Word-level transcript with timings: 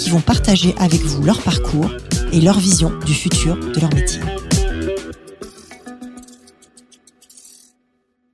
qui 0.00 0.08
vont 0.08 0.22
partager 0.22 0.74
avec 0.78 1.02
vous 1.02 1.22
leur 1.22 1.42
parcours 1.42 1.90
et 2.32 2.40
leur 2.40 2.58
vision 2.58 2.98
du 3.00 3.12
futur 3.12 3.56
de 3.56 3.78
leur 3.78 3.92
métier. 3.92 4.20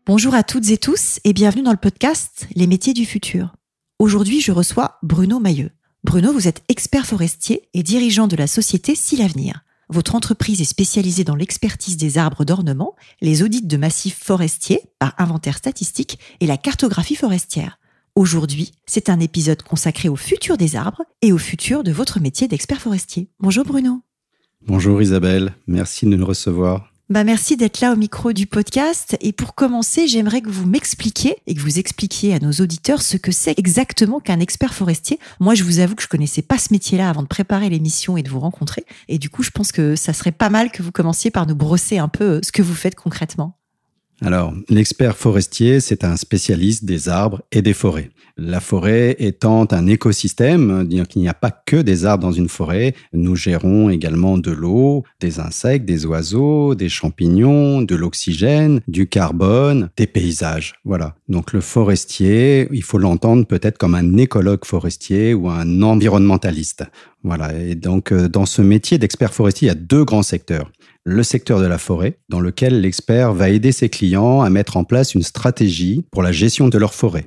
Bonjour 0.07 0.35
à 0.35 0.45
toutes 0.45 0.71
et 0.71 0.79
tous 0.79 1.19
et 1.25 1.33
bienvenue 1.33 1.65
dans 1.65 1.73
le 1.73 1.77
podcast 1.77 2.47
Les 2.55 2.69
métiers 2.69 2.95
du 2.95 3.05
futur. 3.05 3.57
Aujourd'hui, 3.99 4.41
je 4.41 4.53
reçois 4.53 4.99
Bruno 5.03 5.41
Mailleux. 5.41 5.73
Bruno, 6.05 6.33
vous 6.33 6.47
êtes 6.47 6.63
expert 6.69 7.05
forestier 7.05 7.69
et 7.75 7.83
dirigeant 7.83 8.29
de 8.29 8.37
la 8.37 8.47
société 8.47 8.95
Si 8.95 9.17
l'Avenir. 9.17 9.65
Votre 9.89 10.15
entreprise 10.15 10.61
est 10.61 10.65
spécialisée 10.65 11.25
dans 11.25 11.35
l'expertise 11.35 11.97
des 11.97 12.17
arbres 12.17 12.45
d'ornement, 12.45 12.95
les 13.21 13.43
audits 13.43 13.67
de 13.67 13.77
massifs 13.77 14.23
forestiers 14.23 14.83
par 15.01 15.15
inventaire 15.19 15.59
statistique 15.59 16.21
et 16.39 16.47
la 16.47 16.59
cartographie 16.59 17.17
forestière. 17.17 17.79
Aujourd'hui, 18.17 18.73
c'est 18.87 19.11
un 19.11 19.21
épisode 19.21 19.63
consacré 19.63 20.09
au 20.09 20.17
futur 20.17 20.57
des 20.57 20.75
arbres 20.75 21.03
et 21.21 21.35
au 21.35 21.39
futur 21.39 21.85
de 21.85 21.93
votre 21.93 22.19
métier 22.19 22.49
d'expert 22.49 22.81
forestier. 22.81 23.29
Bonjour 23.41 23.67
Bruno. 23.67 24.01
Bonjour 24.67 25.03
Isabelle, 25.03 25.55
merci 25.67 26.07
de 26.07 26.17
nous 26.17 26.25
recevoir. 26.25 26.91
Bah 27.11 27.25
merci 27.25 27.59
d'être 27.59 27.83
là 27.83 27.93
au 27.93 27.97
micro 27.97 28.33
du 28.33 28.47
podcast. 28.47 29.19
Et 29.21 29.33
pour 29.33 29.55
commencer, 29.55 30.09
j'aimerais 30.09 30.41
que 30.41 30.49
vous 30.49 30.65
m'expliquiez 30.65 31.37
et 31.47 31.55
que 31.55 31.61
vous 31.61 31.79
expliquiez 31.79 32.33
à 32.33 32.39
nos 32.39 32.53
auditeurs 32.53 33.03
ce 33.03 33.19
que 33.19 33.33
c'est 33.33 33.57
exactement 33.59 34.19
qu'un 34.19 34.41
expert 34.41 34.73
forestier. 34.73 35.21
Moi, 35.39 35.55
je 35.55 35.63
vous 35.63 35.79
avoue 35.79 35.95
que 35.95 36.03
je 36.03 36.09
connaissais 36.09 36.43
pas 36.43 36.57
ce 36.57 36.73
métier-là 36.73 37.11
avant 37.11 37.23
de 37.23 37.29
préparer 37.29 37.69
l'émission 37.69 38.17
et 38.17 38.23
de 38.23 38.31
vous 38.31 38.41
rencontrer. 38.41 38.87
Et 39.09 39.19
du 39.19 39.29
coup, 39.29 39.43
je 39.43 39.51
pense 39.51 39.73
que 39.73 39.95
ça 39.95 40.15
serait 40.15 40.33
pas 40.33 40.49
mal 40.49 40.73
que 40.73 40.83
vous 40.83 40.91
commenciez 40.91 41.31
par 41.31 41.47
nous 41.47 41.55
brosser 41.55 41.99
un 41.99 42.09
peu 42.09 42.41
ce 42.43 42.51
que 42.51 42.63
vous 42.63 42.75
faites 42.75 42.95
concrètement. 42.95 43.56
Alors, 44.23 44.55
l'expert 44.71 45.17
forestier, 45.17 45.81
c'est 45.81 46.03
un 46.03 46.17
spécialiste 46.17 46.85
des 46.85 47.09
arbres 47.09 47.43
et 47.53 47.61
des 47.61 47.75
forêts. 47.75 48.11
La 48.39 48.61
forêt 48.61 49.17
étant 49.19 49.67
un 49.71 49.87
écosystème, 49.87 50.87
il 50.91 51.05
n'y 51.17 51.29
a 51.29 51.35
pas 51.35 51.51
que 51.51 51.77
des 51.77 52.05
arbres 52.05 52.23
dans 52.23 52.33
une 52.33 52.51
forêt, 52.51 52.95
nous 53.15 53.35
gérons 53.35 53.89
également 53.89 54.37
de 54.37 54.51
l'eau, 54.51 55.05
des 55.21 55.41
insectes, 55.41 55.87
des 55.87 56.05
oiseaux, 56.05 56.75
des 56.75 56.91
champignons, 56.91 57.81
de 57.81 57.97
l'oxygène, 57.97 58.83
du 58.89 59.07
carbone, 59.07 59.89
des 59.97 60.07
paysages. 60.07 60.75
Voilà. 60.85 61.15
Donc 61.29 61.55
le 61.55 61.63
forestier, 61.63 62.69
il 62.73 62.83
faut 62.83 62.99
l'entendre 62.99 63.47
peut-être 63.47 63.79
comme 63.79 63.95
un 63.95 64.19
écologue 64.19 64.67
forestier 64.67 65.33
ou 65.33 65.49
un 65.49 65.81
environnementaliste. 65.81 66.85
Voilà. 67.27 67.53
Et 67.55 67.75
donc, 67.75 68.13
euh, 68.13 68.29
dans 68.29 68.47
ce 68.47 68.63
métier 68.63 68.99
d'expert 68.99 69.35
forestier, 69.35 69.67
il 69.67 69.69
y 69.69 69.73
a 69.73 69.75
deux 69.75 70.05
grands 70.05 70.23
secteurs 70.23 70.71
le 71.09 71.23
secteur 71.23 71.61
de 71.61 71.67
la 71.67 71.79
forêt, 71.79 72.19
dans 72.29 72.41
lequel 72.41 72.81
l'expert 72.81 73.33
va 73.33 73.49
aider 73.49 73.71
ses 73.71 73.89
clients 73.89 74.43
à 74.43 74.51
mettre 74.51 74.77
en 74.77 74.83
place 74.83 75.15
une 75.15 75.23
stratégie 75.23 76.05
pour 76.11 76.21
la 76.21 76.33
gestion 76.33 76.67
de 76.67 76.77
leur 76.79 76.95
forêt. 76.95 77.25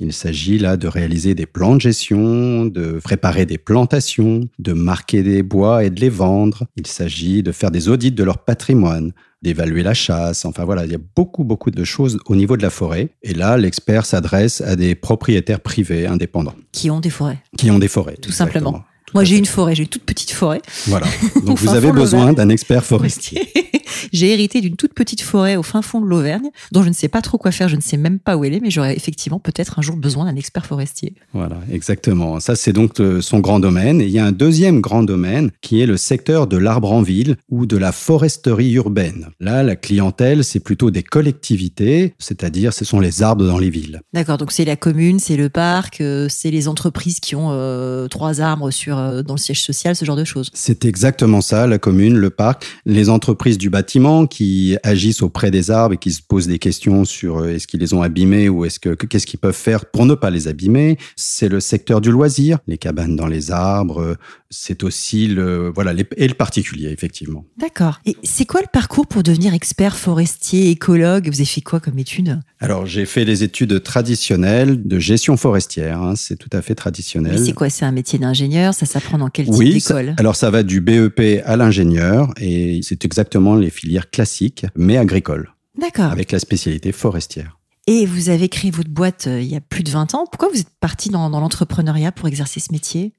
Il 0.00 0.12
s'agit 0.12 0.58
là 0.58 0.76
de 0.76 0.86
réaliser 0.86 1.34
des 1.34 1.46
plans 1.46 1.76
de 1.76 1.80
gestion, 1.80 2.66
de 2.66 3.00
préparer 3.02 3.46
des 3.46 3.56
plantations, 3.56 4.48
de 4.58 4.72
marquer 4.74 5.22
des 5.22 5.42
bois 5.42 5.84
et 5.84 5.88
de 5.88 5.98
les 5.98 6.10
vendre. 6.10 6.64
Il 6.76 6.86
s'agit 6.86 7.42
de 7.42 7.52
faire 7.52 7.70
des 7.70 7.88
audits 7.88 8.12
de 8.12 8.22
leur 8.22 8.38
patrimoine, 8.38 9.12
d'évaluer 9.40 9.82
la 9.82 9.94
chasse. 9.94 10.44
Enfin 10.44 10.64
voilà, 10.64 10.84
il 10.84 10.92
y 10.92 10.94
a 10.94 11.00
beaucoup, 11.16 11.44
beaucoup 11.44 11.70
de 11.70 11.84
choses 11.84 12.18
au 12.26 12.36
niveau 12.36 12.58
de 12.58 12.62
la 12.62 12.70
forêt. 12.70 13.10
Et 13.22 13.32
là, 13.32 13.56
l'expert 13.56 14.04
s'adresse 14.04 14.60
à 14.60 14.76
des 14.76 14.94
propriétaires 14.94 15.60
privés 15.60 16.06
indépendants. 16.06 16.56
Qui 16.72 16.90
ont 16.90 17.00
des 17.00 17.10
forêts. 17.10 17.38
Qui 17.56 17.70
ont 17.70 17.78
des 17.78 17.88
forêts. 17.88 18.16
Tout 18.16 18.32
simplement. 18.32 18.84
Moi, 19.14 19.24
j'ai 19.24 19.36
une 19.36 19.46
forêt, 19.46 19.74
j'ai 19.74 19.82
une 19.82 19.88
toute 19.88 20.04
petite 20.04 20.30
forêt. 20.30 20.62
Voilà. 20.86 21.06
Donc, 21.44 21.58
vous 21.58 21.74
avez 21.74 21.92
besoin 21.92 22.32
d'un 22.32 22.48
expert 22.48 22.84
forestier. 22.84 23.42
j'ai 24.12 24.32
hérité 24.32 24.60
d'une 24.60 24.76
toute 24.76 24.94
petite 24.94 25.20
forêt 25.20 25.56
au 25.56 25.62
fin 25.62 25.82
fond 25.82 26.00
de 26.00 26.06
l'Auvergne, 26.06 26.50
dont 26.72 26.82
je 26.82 26.88
ne 26.88 26.94
sais 26.94 27.08
pas 27.08 27.22
trop 27.22 27.38
quoi 27.38 27.50
faire, 27.50 27.68
je 27.68 27.76
ne 27.76 27.80
sais 27.80 27.96
même 27.96 28.18
pas 28.18 28.36
où 28.36 28.44
elle 28.44 28.54
est, 28.54 28.60
mais 28.60 28.70
j'aurais 28.70 28.96
effectivement 28.96 29.38
peut-être 29.38 29.78
un 29.78 29.82
jour 29.82 29.96
besoin 29.96 30.24
d'un 30.24 30.36
expert 30.36 30.66
forestier. 30.66 31.14
Voilà, 31.32 31.58
exactement. 31.70 32.40
Ça, 32.40 32.56
c'est 32.56 32.72
donc 32.72 33.00
euh, 33.00 33.20
son 33.20 33.40
grand 33.40 33.60
domaine. 33.60 34.00
Et 34.00 34.04
il 34.04 34.10
y 34.10 34.18
a 34.18 34.26
un 34.26 34.32
deuxième 34.32 34.80
grand 34.80 35.02
domaine 35.02 35.50
qui 35.60 35.80
est 35.80 35.86
le 35.86 35.96
secteur 35.96 36.46
de 36.46 36.56
l'arbre 36.56 36.92
en 36.92 37.02
ville 37.02 37.36
ou 37.50 37.66
de 37.66 37.76
la 37.76 37.92
foresterie 37.92 38.72
urbaine. 38.72 39.28
Là, 39.40 39.62
la 39.62 39.76
clientèle, 39.76 40.44
c'est 40.44 40.60
plutôt 40.60 40.90
des 40.90 41.02
collectivités, 41.02 42.14
c'est-à-dire 42.18 42.72
ce 42.72 42.84
sont 42.84 43.00
les 43.00 43.22
arbres 43.22 43.46
dans 43.46 43.58
les 43.58 43.70
villes. 43.70 44.00
D'accord, 44.12 44.38
donc 44.38 44.52
c'est 44.52 44.64
la 44.64 44.76
commune, 44.76 45.18
c'est 45.18 45.36
le 45.36 45.48
parc, 45.48 46.00
euh, 46.00 46.26
c'est 46.28 46.50
les 46.50 46.68
entreprises 46.68 47.20
qui 47.20 47.34
ont 47.34 47.48
euh, 47.50 48.08
trois 48.08 48.40
arbres 48.40 48.70
sur 48.70 48.96
euh, 49.10 49.22
dans 49.22 49.34
le 49.34 49.38
siège 49.38 49.62
social, 49.62 49.96
ce 49.96 50.04
genre 50.04 50.16
de 50.16 50.24
choses. 50.24 50.50
C'est 50.54 50.84
exactement 50.84 51.40
ça, 51.40 51.66
la 51.66 51.78
commune, 51.78 52.16
le 52.16 52.30
parc, 52.30 52.66
les 52.86 53.08
entreprises 53.08 53.58
du 53.58 53.70
bâtiment 53.70 54.26
qui 54.26 54.76
agissent 54.82 55.22
auprès 55.22 55.50
des 55.50 55.70
arbres 55.70 55.94
et 55.94 55.98
qui 55.98 56.12
se 56.12 56.22
posent 56.22 56.46
des 56.46 56.58
questions 56.58 57.04
sur 57.04 57.38
euh, 57.38 57.54
est-ce 57.54 57.66
qu'ils 57.66 57.80
les 57.80 57.94
ont 57.94 58.02
abîmés 58.02 58.48
ou 58.48 58.64
est-ce 58.64 58.78
que 58.78 58.90
qu'est-ce 58.94 59.26
qu'ils 59.26 59.40
peuvent 59.40 59.54
faire 59.54 59.86
pour 59.86 60.06
ne 60.06 60.14
pas 60.14 60.30
les 60.30 60.48
abîmer. 60.48 60.98
C'est 61.16 61.48
le 61.48 61.60
secteur 61.60 62.00
du 62.00 62.10
loisir, 62.10 62.58
les 62.66 62.78
cabanes 62.78 63.16
dans 63.16 63.26
les 63.26 63.50
arbres, 63.50 64.16
c'est 64.52 64.84
aussi 64.84 65.26
le 65.26 65.72
voilà 65.74 65.92
et 66.16 66.28
le 66.28 66.34
particulier 66.34 66.90
effectivement. 66.90 67.44
D'accord. 67.58 68.00
Et 68.04 68.16
c'est 68.22 68.44
quoi 68.44 68.60
le 68.60 68.66
parcours 68.72 69.06
pour 69.06 69.22
devenir 69.22 69.54
expert 69.54 69.96
forestier, 69.96 70.70
écologue? 70.70 71.28
Vous 71.28 71.36
avez 71.36 71.44
fait 71.44 71.60
quoi 71.62 71.80
comme 71.80 71.98
études? 71.98 72.38
Alors 72.60 72.86
j'ai 72.86 73.06
fait 73.06 73.24
des 73.24 73.42
études 73.42 73.82
traditionnelles 73.82 74.86
de 74.86 74.98
gestion 74.98 75.36
forestière. 75.36 76.00
Hein, 76.02 76.14
c'est 76.16 76.36
tout 76.36 76.50
à 76.52 76.62
fait 76.62 76.74
traditionnel. 76.74 77.32
Mais 77.32 77.46
c'est 77.46 77.52
quoi? 77.52 77.70
C'est 77.70 77.84
un 77.84 77.92
métier 77.92 78.18
d'ingénieur 78.18 78.74
Ça 78.74 78.86
s'apprend 78.92 79.18
dans 79.18 79.28
quel 79.28 79.46
type 79.46 79.54
oui, 79.54 79.74
d'école? 79.74 80.14
Alors 80.18 80.36
ça 80.36 80.50
va 80.50 80.62
du 80.62 80.80
BEP 80.80 81.42
à 81.44 81.56
l'ingénieur 81.56 82.32
et 82.40 82.80
c'est 82.82 83.04
exactement 83.04 83.54
les 83.54 83.70
filières 83.70 84.10
classiques 84.10 84.66
mais 84.76 84.96
agricoles. 84.96 85.52
D'accord. 85.78 86.12
Avec 86.12 86.32
la 86.32 86.38
spécialité 86.38 86.92
forestière. 86.92 87.58
Et 87.86 88.06
vous 88.06 88.28
avez 88.28 88.48
créé 88.48 88.70
votre 88.70 88.90
boîte 88.90 89.26
euh, 89.26 89.40
il 89.40 89.48
y 89.48 89.56
a 89.56 89.60
plus 89.60 89.82
de 89.82 89.90
20 89.90 90.14
ans. 90.14 90.26
Pourquoi 90.30 90.48
vous 90.52 90.60
êtes 90.60 90.70
parti 90.80 91.08
dans 91.08 91.28
l'entrepreneuriat 91.28 92.12
pour 92.12 92.28
exercer 92.28 92.60
ce 92.60 92.70
métier? 92.72 93.12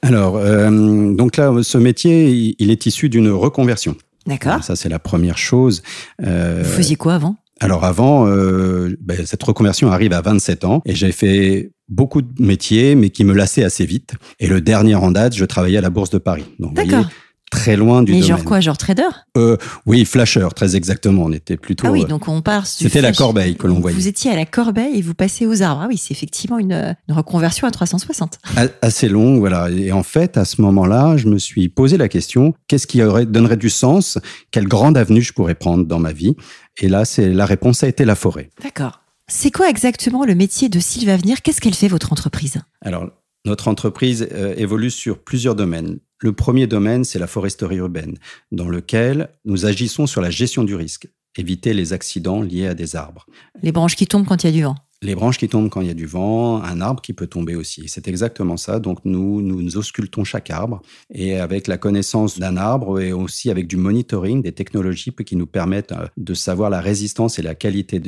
Alors, 0.00 0.36
euh, 0.36 1.12
donc 1.14 1.36
là, 1.36 1.52
ce 1.62 1.76
métier, 1.76 2.54
il 2.58 2.70
est 2.70 2.86
issu 2.86 3.08
d'une 3.08 3.28
reconversion. 3.28 3.96
D'accord. 4.26 4.62
Ça, 4.62 4.76
c'est 4.76 4.88
la 4.88 4.98
première 4.98 5.38
chose. 5.38 5.82
Euh, 6.22 6.62
Vous 6.64 6.70
faisiez 6.70 6.96
quoi 6.96 7.14
avant? 7.14 7.36
Alors 7.60 7.84
avant, 7.84 8.26
euh, 8.26 8.96
ben, 9.00 9.26
cette 9.26 9.42
reconversion 9.42 9.90
arrive 9.90 10.12
à 10.12 10.20
27 10.20 10.64
ans 10.64 10.82
et 10.84 10.94
j'ai 10.94 11.12
fait 11.12 11.72
beaucoup 11.88 12.22
de 12.22 12.42
métiers, 12.42 12.94
mais 12.94 13.10
qui 13.10 13.24
me 13.24 13.34
lassaient 13.34 13.64
assez 13.64 13.86
vite. 13.86 14.14
Et 14.38 14.46
le 14.46 14.60
dernier 14.60 14.94
en 14.94 15.10
date, 15.10 15.34
je 15.34 15.44
travaillais 15.44 15.78
à 15.78 15.80
la 15.80 15.90
Bourse 15.90 16.10
de 16.10 16.18
Paris. 16.18 16.44
Donc, 16.58 16.78
très 17.50 17.76
loin 17.76 18.02
du 18.02 18.12
Mais 18.12 18.22
genre 18.22 18.44
quoi, 18.44 18.60
genre 18.60 18.78
trader 18.78 19.08
euh, 19.36 19.56
Oui, 19.86 20.04
flasher, 20.04 20.48
très 20.54 20.76
exactement. 20.76 21.24
On 21.24 21.32
était 21.32 21.56
plutôt. 21.56 21.86
Ah 21.86 21.90
oui, 21.90 22.04
euh, 22.04 22.06
donc 22.06 22.28
on 22.28 22.42
part. 22.42 22.66
C'était 22.66 23.00
la 23.00 23.12
corbeille 23.12 23.56
que 23.56 23.66
l'on 23.66 23.80
voyait. 23.80 23.96
Vous 23.96 24.08
étiez 24.08 24.30
à 24.30 24.36
la 24.36 24.46
corbeille 24.46 24.98
et 24.98 25.02
vous 25.02 25.14
passez 25.14 25.46
aux 25.46 25.62
arbres. 25.62 25.82
Ah 25.84 25.88
oui, 25.88 25.96
c'est 25.96 26.12
effectivement 26.12 26.58
une, 26.58 26.96
reconversion 27.08 27.66
à 27.66 27.70
360. 27.70 28.38
assez 28.82 29.08
longue, 29.08 29.38
voilà. 29.38 29.70
Et 29.70 29.92
en 29.92 30.02
fait, 30.02 30.36
à 30.36 30.44
ce 30.44 30.60
moment-là, 30.62 31.16
je 31.16 31.26
me 31.28 31.38
suis 31.38 31.68
posé 31.68 31.96
la 31.96 32.08
question 32.08 32.54
qu'est-ce 32.68 32.86
qui 32.86 33.02
aurait, 33.02 33.26
donnerait 33.26 33.56
du 33.56 33.70
sens? 33.70 34.18
Quelle 34.50 34.66
grande 34.66 34.96
avenue 34.96 35.22
je 35.22 35.32
pourrais 35.32 35.54
prendre 35.54 35.84
dans 35.84 35.98
ma 35.98 36.12
vie? 36.12 36.36
Et 36.80 36.88
là, 36.88 37.04
c'est 37.04 37.28
la 37.28 37.46
réponse 37.46 37.82
a 37.82 37.88
été 37.88 38.04
la 38.04 38.14
forêt. 38.14 38.50
D'accord. 38.62 39.00
C'est 39.26 39.50
quoi 39.50 39.68
exactement 39.68 40.24
le 40.24 40.34
métier 40.34 40.68
de 40.68 40.80
Sylvain 40.80 41.14
Avenir 41.14 41.42
Qu'est-ce 41.42 41.60
qu'elle 41.60 41.74
fait 41.74 41.88
votre 41.88 42.12
entreprise? 42.12 42.62
Alors, 42.80 43.10
notre 43.44 43.68
entreprise 43.68 44.26
euh, 44.32 44.54
évolue 44.56 44.90
sur 44.90 45.18
plusieurs 45.18 45.54
domaines. 45.54 45.98
Le 46.20 46.32
premier 46.32 46.66
domaine, 46.66 47.04
c'est 47.04 47.18
la 47.18 47.26
foresterie 47.26 47.76
urbaine, 47.76 48.18
dans 48.50 48.68
lequel 48.68 49.30
nous 49.44 49.66
agissons 49.66 50.06
sur 50.06 50.20
la 50.20 50.30
gestion 50.30 50.64
du 50.64 50.74
risque, 50.74 51.08
éviter 51.36 51.74
les 51.74 51.92
accidents 51.92 52.42
liés 52.42 52.66
à 52.66 52.74
des 52.74 52.96
arbres. 52.96 53.26
Les 53.62 53.72
branches 53.72 53.94
qui 53.96 54.06
tombent 54.06 54.26
quand 54.26 54.42
il 54.42 54.46
y 54.46 54.50
a 54.50 54.52
du 54.52 54.62
vent 54.62 54.74
les 55.00 55.14
branches 55.14 55.38
qui 55.38 55.48
tombent 55.48 55.68
quand 55.68 55.80
il 55.80 55.86
y 55.86 55.90
a 55.90 55.94
du 55.94 56.06
vent, 56.06 56.62
un 56.62 56.80
arbre 56.80 57.00
qui 57.00 57.12
peut 57.12 57.28
tomber 57.28 57.54
aussi. 57.54 57.84
C'est 57.86 58.08
exactement 58.08 58.56
ça. 58.56 58.80
Donc 58.80 58.98
nous, 59.04 59.40
nous, 59.40 59.76
auscultons 59.76 60.24
chaque 60.24 60.50
arbre 60.50 60.82
et 61.14 61.38
avec 61.38 61.68
la 61.68 61.76
connaissance 61.76 62.38
d'un 62.38 62.56
arbre 62.56 63.00
et 63.00 63.12
aussi 63.12 63.50
avec 63.50 63.68
du 63.68 63.76
monitoring, 63.76 64.42
des 64.42 64.52
technologies 64.52 65.12
qui 65.24 65.36
nous 65.36 65.46
permettent 65.46 65.92
euh, 65.92 66.06
de 66.16 66.34
savoir 66.34 66.70
la 66.70 66.80
résistance 66.80 67.38
et 67.38 67.42
la 67.42 67.54
qualité 67.54 68.00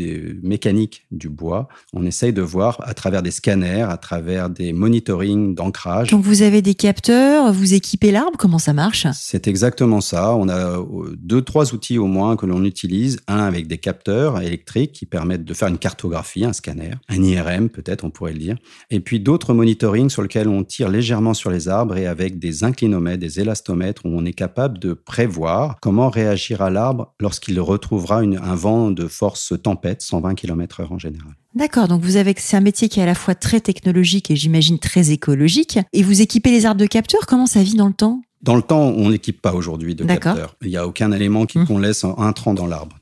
mécanique 0.43 1.07
du 1.11 1.29
bois, 1.29 1.69
on 1.93 2.05
essaye 2.05 2.33
de 2.33 2.43
voir 2.43 2.79
à 2.83 2.95
travers 2.95 3.23
des 3.23 3.31
scanners, 3.31 3.83
à 3.83 3.97
travers 3.97 4.51
des 4.51 4.73
monitorings 4.73 5.55
d'ancrage. 5.55 6.11
Donc 6.11 6.25
vous 6.25 6.43
avez 6.43 6.63
des 6.63 6.75
capteurs, 6.75 7.53
vous 7.53 7.75
équipez 7.75 8.11
l'arbre, 8.11 8.37
comment 8.39 8.59
ça 8.59 8.73
marche? 8.73 9.07
C'est 9.15 9.47
exactement 9.47 10.01
ça. 10.01 10.35
On 10.35 10.49
a 10.49 10.79
euh, 10.79 11.17
deux, 11.19 11.43
trois 11.43 11.73
outils 11.73 11.99
au 11.99 12.07
moins 12.07 12.37
que 12.37 12.47
l'on 12.47 12.65
utilise. 12.65 13.21
Un 13.29 13.45
avec 13.45 13.69
des 13.69 13.79
capteurs 13.79 14.41
électriques 14.41 14.93
qui 14.93 15.07
permettent 15.07 15.45
de 15.45 15.55
faire 15.55 15.69
une 15.69 15.79
cartographie, 15.79 16.45
un 16.45 16.53
scanner 16.53 16.80
scanner, 16.81 16.95
un 17.09 17.23
IRM 17.23 17.69
peut-être, 17.69 18.05
on 18.05 18.11
pourrait 18.11 18.33
le 18.33 18.39
dire, 18.39 18.57
et 18.91 19.01
puis 19.01 19.21
d'autres 19.21 19.55
monitoring 19.55 20.11
sur 20.11 20.23
lesquels 20.23 20.49
on 20.49 20.65
tire 20.65 20.89
légèrement 20.89 21.35
sur 21.35 21.51
les 21.51 21.69
arbres 21.69 21.97
et 21.97 22.07
avec 22.07 22.39
des 22.39 22.65
inclinomètres, 22.65 23.21
des 23.21 23.41
élastomètres, 23.41 24.03
où 24.05 24.11
on 24.11 24.25
est 24.25 24.33
capable 24.33 24.79
de 24.79 24.93
prévoir 24.93 25.77
comment 25.81 26.11
réagir 26.11 26.63
à 26.63 26.71
l'arbre 26.71 27.15
lorsqu'il 27.21 27.61
retrouvera 27.61 28.21
un 28.21 28.55
vent 28.55 28.91
de 28.91 29.07
force 29.07 29.55
tempête, 29.63 30.03
120 30.03 30.35
km/h 30.35 30.93
en 30.93 30.99
général. 30.99 31.33
D'accord, 31.55 31.89
donc 31.89 32.03
vous 32.03 32.17
avez 32.17 32.35
c'est 32.37 32.57
un 32.57 32.61
métier 32.61 32.89
qui 32.89 33.01
est 33.01 33.03
à 33.03 33.07
la 33.07 33.17
fois 33.17 33.35
très 33.35 33.61
technologique 33.61 34.31
et 34.31 34.37
j'imagine 34.37 34.79
très 34.79 35.11
écologique. 35.11 35.79
Et 35.93 36.03
vous 36.03 36.23
équipez 36.23 36.51
les 36.51 36.65
arbres 36.65 36.81
de 36.81 36.87
capteurs? 36.87 37.27
Comment 37.27 37.47
ça 37.47 37.63
vit 37.63 37.75
dans 37.75 37.89
le 37.89 37.93
temps? 37.93 38.23
Dans 38.43 38.57
le 38.57 38.63
temps, 38.63 38.81
on 38.81 39.11
n'équipe 39.11 39.43
pas 39.43 39.53
aujourd'hui 39.53 39.95
de 39.95 40.05
capteurs. 40.05 40.57
Il 40.63 40.69
n'y 40.69 40.77
a 40.77 40.87
aucun 40.87 41.13
élément 41.13 41.43
mmh. 41.43 41.67
qu'on 41.67 41.79
laisse 41.79 42.05
un 42.05 42.33
tronc 42.33 42.55
dans 42.55 42.67
l'arbre. 42.67 43.00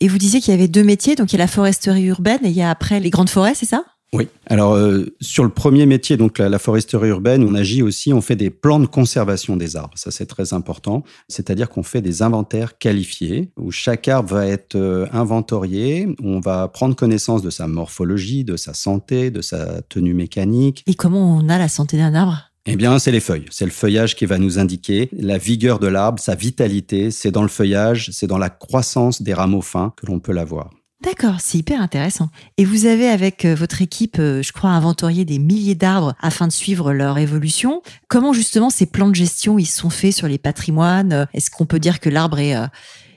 Et 0.00 0.08
vous 0.08 0.18
disiez 0.18 0.40
qu'il 0.40 0.52
y 0.52 0.56
avait 0.56 0.68
deux 0.68 0.84
métiers, 0.84 1.16
donc 1.16 1.32
il 1.32 1.36
y 1.36 1.38
a 1.40 1.44
la 1.44 1.46
foresterie 1.46 2.04
urbaine 2.04 2.40
et 2.44 2.48
il 2.48 2.56
y 2.56 2.62
a 2.62 2.70
après 2.70 3.00
les 3.00 3.10
grandes 3.10 3.30
forêts, 3.30 3.54
c'est 3.54 3.66
ça? 3.66 3.84
Oui. 4.12 4.28
Alors 4.46 4.74
euh, 4.74 5.04
sur 5.20 5.42
le 5.42 5.50
premier 5.50 5.84
métier, 5.84 6.16
donc 6.16 6.38
la, 6.38 6.58
foresterie 6.58 7.08
urbaine, 7.08 7.42
on 7.42 7.54
agit 7.54 7.82
aussi, 7.82 8.12
on 8.12 8.20
fait 8.20 8.36
des 8.36 8.50
plans 8.50 8.78
de 8.78 8.86
conservation 8.86 9.56
des 9.56 9.76
arbres. 9.76 9.98
Ça 9.98 10.10
c'est 10.10 10.26
très 10.26 10.54
important. 10.54 11.02
C'est-à-dire 11.28 11.68
qu'on 11.68 11.82
fait 11.82 12.02
des 12.02 12.22
inventaires 12.22 12.78
qualifiés 12.78 13.50
où 13.56 13.72
chaque 13.72 14.06
arbre 14.08 14.34
va 14.34 14.46
être 14.46 14.76
euh, 14.76 15.06
inventorié. 15.12 16.08
On 16.22 16.40
va 16.40 16.68
prendre 16.68 16.94
connaissance 16.94 17.42
de 17.42 17.50
sa 17.50 17.66
morphologie, 17.66 18.44
de 18.44 18.56
sa 18.56 18.74
santé, 18.74 19.30
de 19.30 19.42
sa 19.42 19.82
tenue 19.82 20.14
mécanique. 20.14 20.84
Et 20.86 20.94
comment 20.94 21.36
on 21.36 21.48
a 21.48 21.58
la 21.58 21.68
santé 21.68 21.96
d'un 21.96 22.14
arbre? 22.14 22.52
Eh 22.66 22.76
bien, 22.76 22.98
c'est 22.98 23.12
les 23.12 23.20
feuilles. 23.20 23.46
C'est 23.50 23.64
le 23.64 23.70
feuillage 23.70 24.16
qui 24.16 24.26
va 24.26 24.38
nous 24.38 24.58
indiquer 24.58 25.08
la 25.12 25.38
vigueur 25.38 25.78
de 25.78 25.86
l'arbre, 25.86 26.18
sa 26.18 26.34
vitalité. 26.34 27.10
C'est 27.10 27.30
dans 27.30 27.42
le 27.42 27.48
feuillage, 27.48 28.10
c'est 28.12 28.26
dans 28.26 28.38
la 28.38 28.50
croissance 28.50 29.22
des 29.22 29.34
rameaux 29.34 29.62
fins 29.62 29.92
que 29.96 30.06
l'on 30.06 30.18
peut 30.18 30.32
la 30.32 30.44
voir. 30.44 30.70
D'accord, 31.02 31.36
c'est 31.40 31.58
hyper 31.58 31.80
intéressant. 31.80 32.30
Et 32.56 32.64
vous 32.64 32.86
avez 32.86 33.06
avec 33.06 33.44
euh, 33.44 33.54
votre 33.54 33.82
équipe, 33.82 34.18
euh, 34.18 34.42
je 34.42 34.52
crois, 34.52 34.70
inventorié 34.70 35.24
des 35.24 35.38
milliers 35.38 35.74
d'arbres 35.74 36.14
afin 36.20 36.48
de 36.48 36.52
suivre 36.52 36.92
leur 36.92 37.18
évolution. 37.18 37.82
Comment 38.08 38.32
justement 38.32 38.70
ces 38.70 38.86
plans 38.86 39.08
de 39.08 39.14
gestion 39.14 39.58
ils 39.58 39.66
sont 39.66 39.90
faits 39.90 40.14
sur 40.14 40.26
les 40.26 40.38
patrimoines? 40.38 41.28
Est-ce 41.34 41.50
qu'on 41.50 41.66
peut 41.66 41.78
dire 41.78 42.00
que 42.00 42.08
l'arbre 42.08 42.38
est 42.38 42.56
euh, 42.56 42.66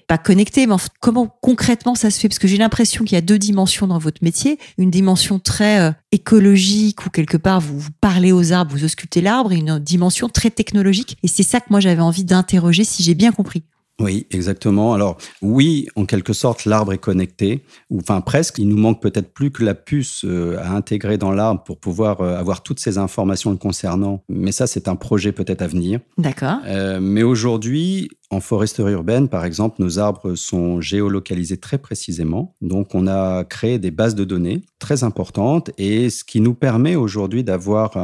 pas 0.10 0.18
connecté, 0.18 0.66
mais 0.66 0.76
comment 1.00 1.28
concrètement 1.42 1.94
ça 1.94 2.10
se 2.10 2.20
fait? 2.20 2.28
Parce 2.28 2.40
que 2.40 2.48
j'ai 2.48 2.58
l'impression 2.58 3.06
qu'il 3.06 3.14
y 3.14 3.18
a 3.18 3.22
deux 3.22 3.38
dimensions 3.38 3.86
dans 3.86 4.00
votre 4.00 4.24
métier. 4.24 4.58
Une 4.80 4.90
dimension 4.90 5.38
très 5.38 5.94
écologique 6.12 7.06
où 7.06 7.12
quelque 7.12 7.38
part 7.38 7.62
vous, 7.62 7.80
vous, 7.80 7.92
parlez 8.02 8.32
aux 8.32 8.52
arbres, 8.52 8.72
vous 8.72 8.84
auscultez 8.84 9.22
l'arbre, 9.22 9.52
et 9.52 9.58
une 9.58 9.78
dimension 9.78 10.28
très 10.28 10.50
technologique. 10.50 11.18
Et 11.22 11.28
c'est 11.28 11.44
ça 11.44 11.60
que 11.60 11.68
moi 11.70 11.80
j'avais 11.80 12.02
envie 12.02 12.24
d'interroger 12.24 12.84
si 12.84 13.04
j'ai 13.04 13.14
bien 13.14 13.32
compris. 13.32 13.64
Oui, 14.00 14.28
exactement. 14.32 14.94
Alors 14.94 15.18
oui, 15.42 15.88
en 15.96 16.06
quelque 16.06 16.34
sorte, 16.34 16.66
l'arbre 16.66 16.94
est 16.94 16.98
connecté, 17.00 17.64
ou 17.90 18.00
enfin 18.00 18.22
presque. 18.22 18.58
Il 18.58 18.70
nous 18.70 18.78
manque 18.78 19.02
peut-être 19.02 19.34
plus 19.34 19.52
que 19.52 19.64
la 19.64 19.76
puce 19.76 20.24
euh, 20.26 20.58
à 20.60 20.72
intégrer 20.72 21.18
dans 21.18 21.32
l'arbre 21.32 21.64
pour 21.64 21.80
pouvoir 21.80 22.22
euh, 22.22 22.38
avoir 22.38 22.64
toutes 22.64 22.80
ces 22.80 22.98
informations 22.98 23.52
le 23.52 23.58
concernant. 23.58 24.24
Mais 24.30 24.52
ça, 24.52 24.68
c'est 24.68 24.88
un 24.88 24.96
projet 24.96 25.32
peut-être 25.32 25.62
à 25.62 25.68
venir. 25.68 26.00
D'accord. 26.18 26.60
Euh, 26.66 27.00
mais 27.02 27.24
aujourd'hui, 27.24 28.10
en 28.30 28.40
foresterie 28.40 28.94
urbaine, 28.94 29.28
par 29.28 29.44
exemple, 29.44 29.78
nos 29.80 30.00
arbres 30.00 30.36
sont 30.36 30.80
géolocalisés 30.80 31.58
très 31.58 31.78
précisément. 31.78 32.56
Donc, 32.62 32.96
on 32.96 33.08
a 33.08 33.44
créé 33.44 33.80
des 33.80 33.92
bases 33.92 34.16
de 34.16 34.24
données 34.24 34.62
très 34.80 35.04
importantes 35.04 35.72
et 35.78 36.10
ce 36.10 36.24
qui 36.24 36.40
nous 36.40 36.54
permet 36.54 36.96
aujourd'hui 36.96 37.44
d'avoir 37.44 37.98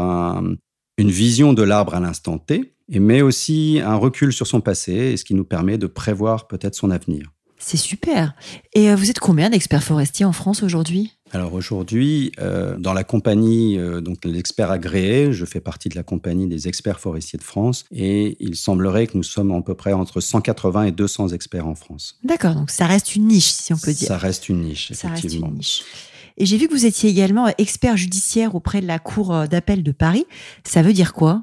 une 0.98 1.12
vision 1.12 1.53
de 1.53 1.62
l'arbre 1.62 1.94
à 1.94 2.00
l'instant 2.00 2.38
T 2.38 2.75
et 2.89 2.99
met 2.99 3.21
aussi 3.21 3.81
un 3.83 3.95
recul 3.95 4.33
sur 4.33 4.47
son 4.47 4.61
passé, 4.61 4.93
et 4.93 5.17
ce 5.17 5.25
qui 5.25 5.33
nous 5.33 5.45
permet 5.45 5.77
de 5.77 5.87
prévoir 5.87 6.47
peut-être 6.47 6.75
son 6.75 6.91
avenir. 6.91 7.31
C'est 7.57 7.77
super. 7.77 8.33
Et 8.73 8.91
euh, 8.91 8.95
vous 8.95 9.09
êtes 9.09 9.19
combien 9.19 9.49
d'experts 9.49 9.83
forestiers 9.83 10.25
en 10.25 10.33
France 10.33 10.61
aujourd'hui? 10.61 11.13
Alors 11.31 11.53
aujourd'hui, 11.53 12.31
euh, 12.39 12.77
dans 12.77 12.93
la 12.93 13.03
compagnie, 13.03 13.79
euh, 13.79 14.01
donc 14.01 14.23
l'expert 14.25 14.71
agréé, 14.71 15.31
je 15.31 15.45
fais 15.45 15.61
partie 15.61 15.89
de 15.89 15.95
la 15.95 16.03
compagnie 16.03 16.47
des 16.47 16.67
experts 16.67 16.99
forestiers 16.99 17.39
de 17.39 17.43
France 17.43 17.85
et 17.91 18.37
il 18.39 18.55
semblerait 18.55 19.07
que 19.07 19.17
nous 19.17 19.23
sommes 19.23 19.51
à 19.51 19.61
peu 19.61 19.73
près 19.73 19.93
entre 19.93 20.19
180 20.19 20.83
et 20.83 20.91
200 20.91 21.29
experts 21.29 21.67
en 21.67 21.75
France. 21.75 22.19
D'accord, 22.23 22.55
donc 22.55 22.69
ça 22.69 22.88
reste 22.88 23.15
une 23.15 23.27
niche, 23.27 23.51
si 23.51 23.73
on 23.73 23.77
peut 23.77 23.93
dire. 23.93 24.09
Ça 24.09 24.17
reste 24.17 24.49
une 24.49 24.61
niche, 24.61 24.91
effectivement. 24.91 25.15
Ça 25.15 25.21
reste 25.23 25.33
une 25.33 25.53
niche. 25.55 25.83
Et 26.38 26.45
j'ai 26.45 26.57
vu 26.57 26.67
que 26.67 26.73
vous 26.73 26.85
étiez 26.85 27.09
également 27.09 27.47
expert 27.57 27.95
judiciaire 27.95 28.55
auprès 28.55 28.81
de 28.81 28.88
la 28.88 28.99
Cour 28.99 29.47
d'appel 29.47 29.83
de 29.83 29.91
Paris. 29.93 30.25
Ça 30.65 30.81
veut 30.81 30.91
dire 30.91 31.13
quoi? 31.13 31.41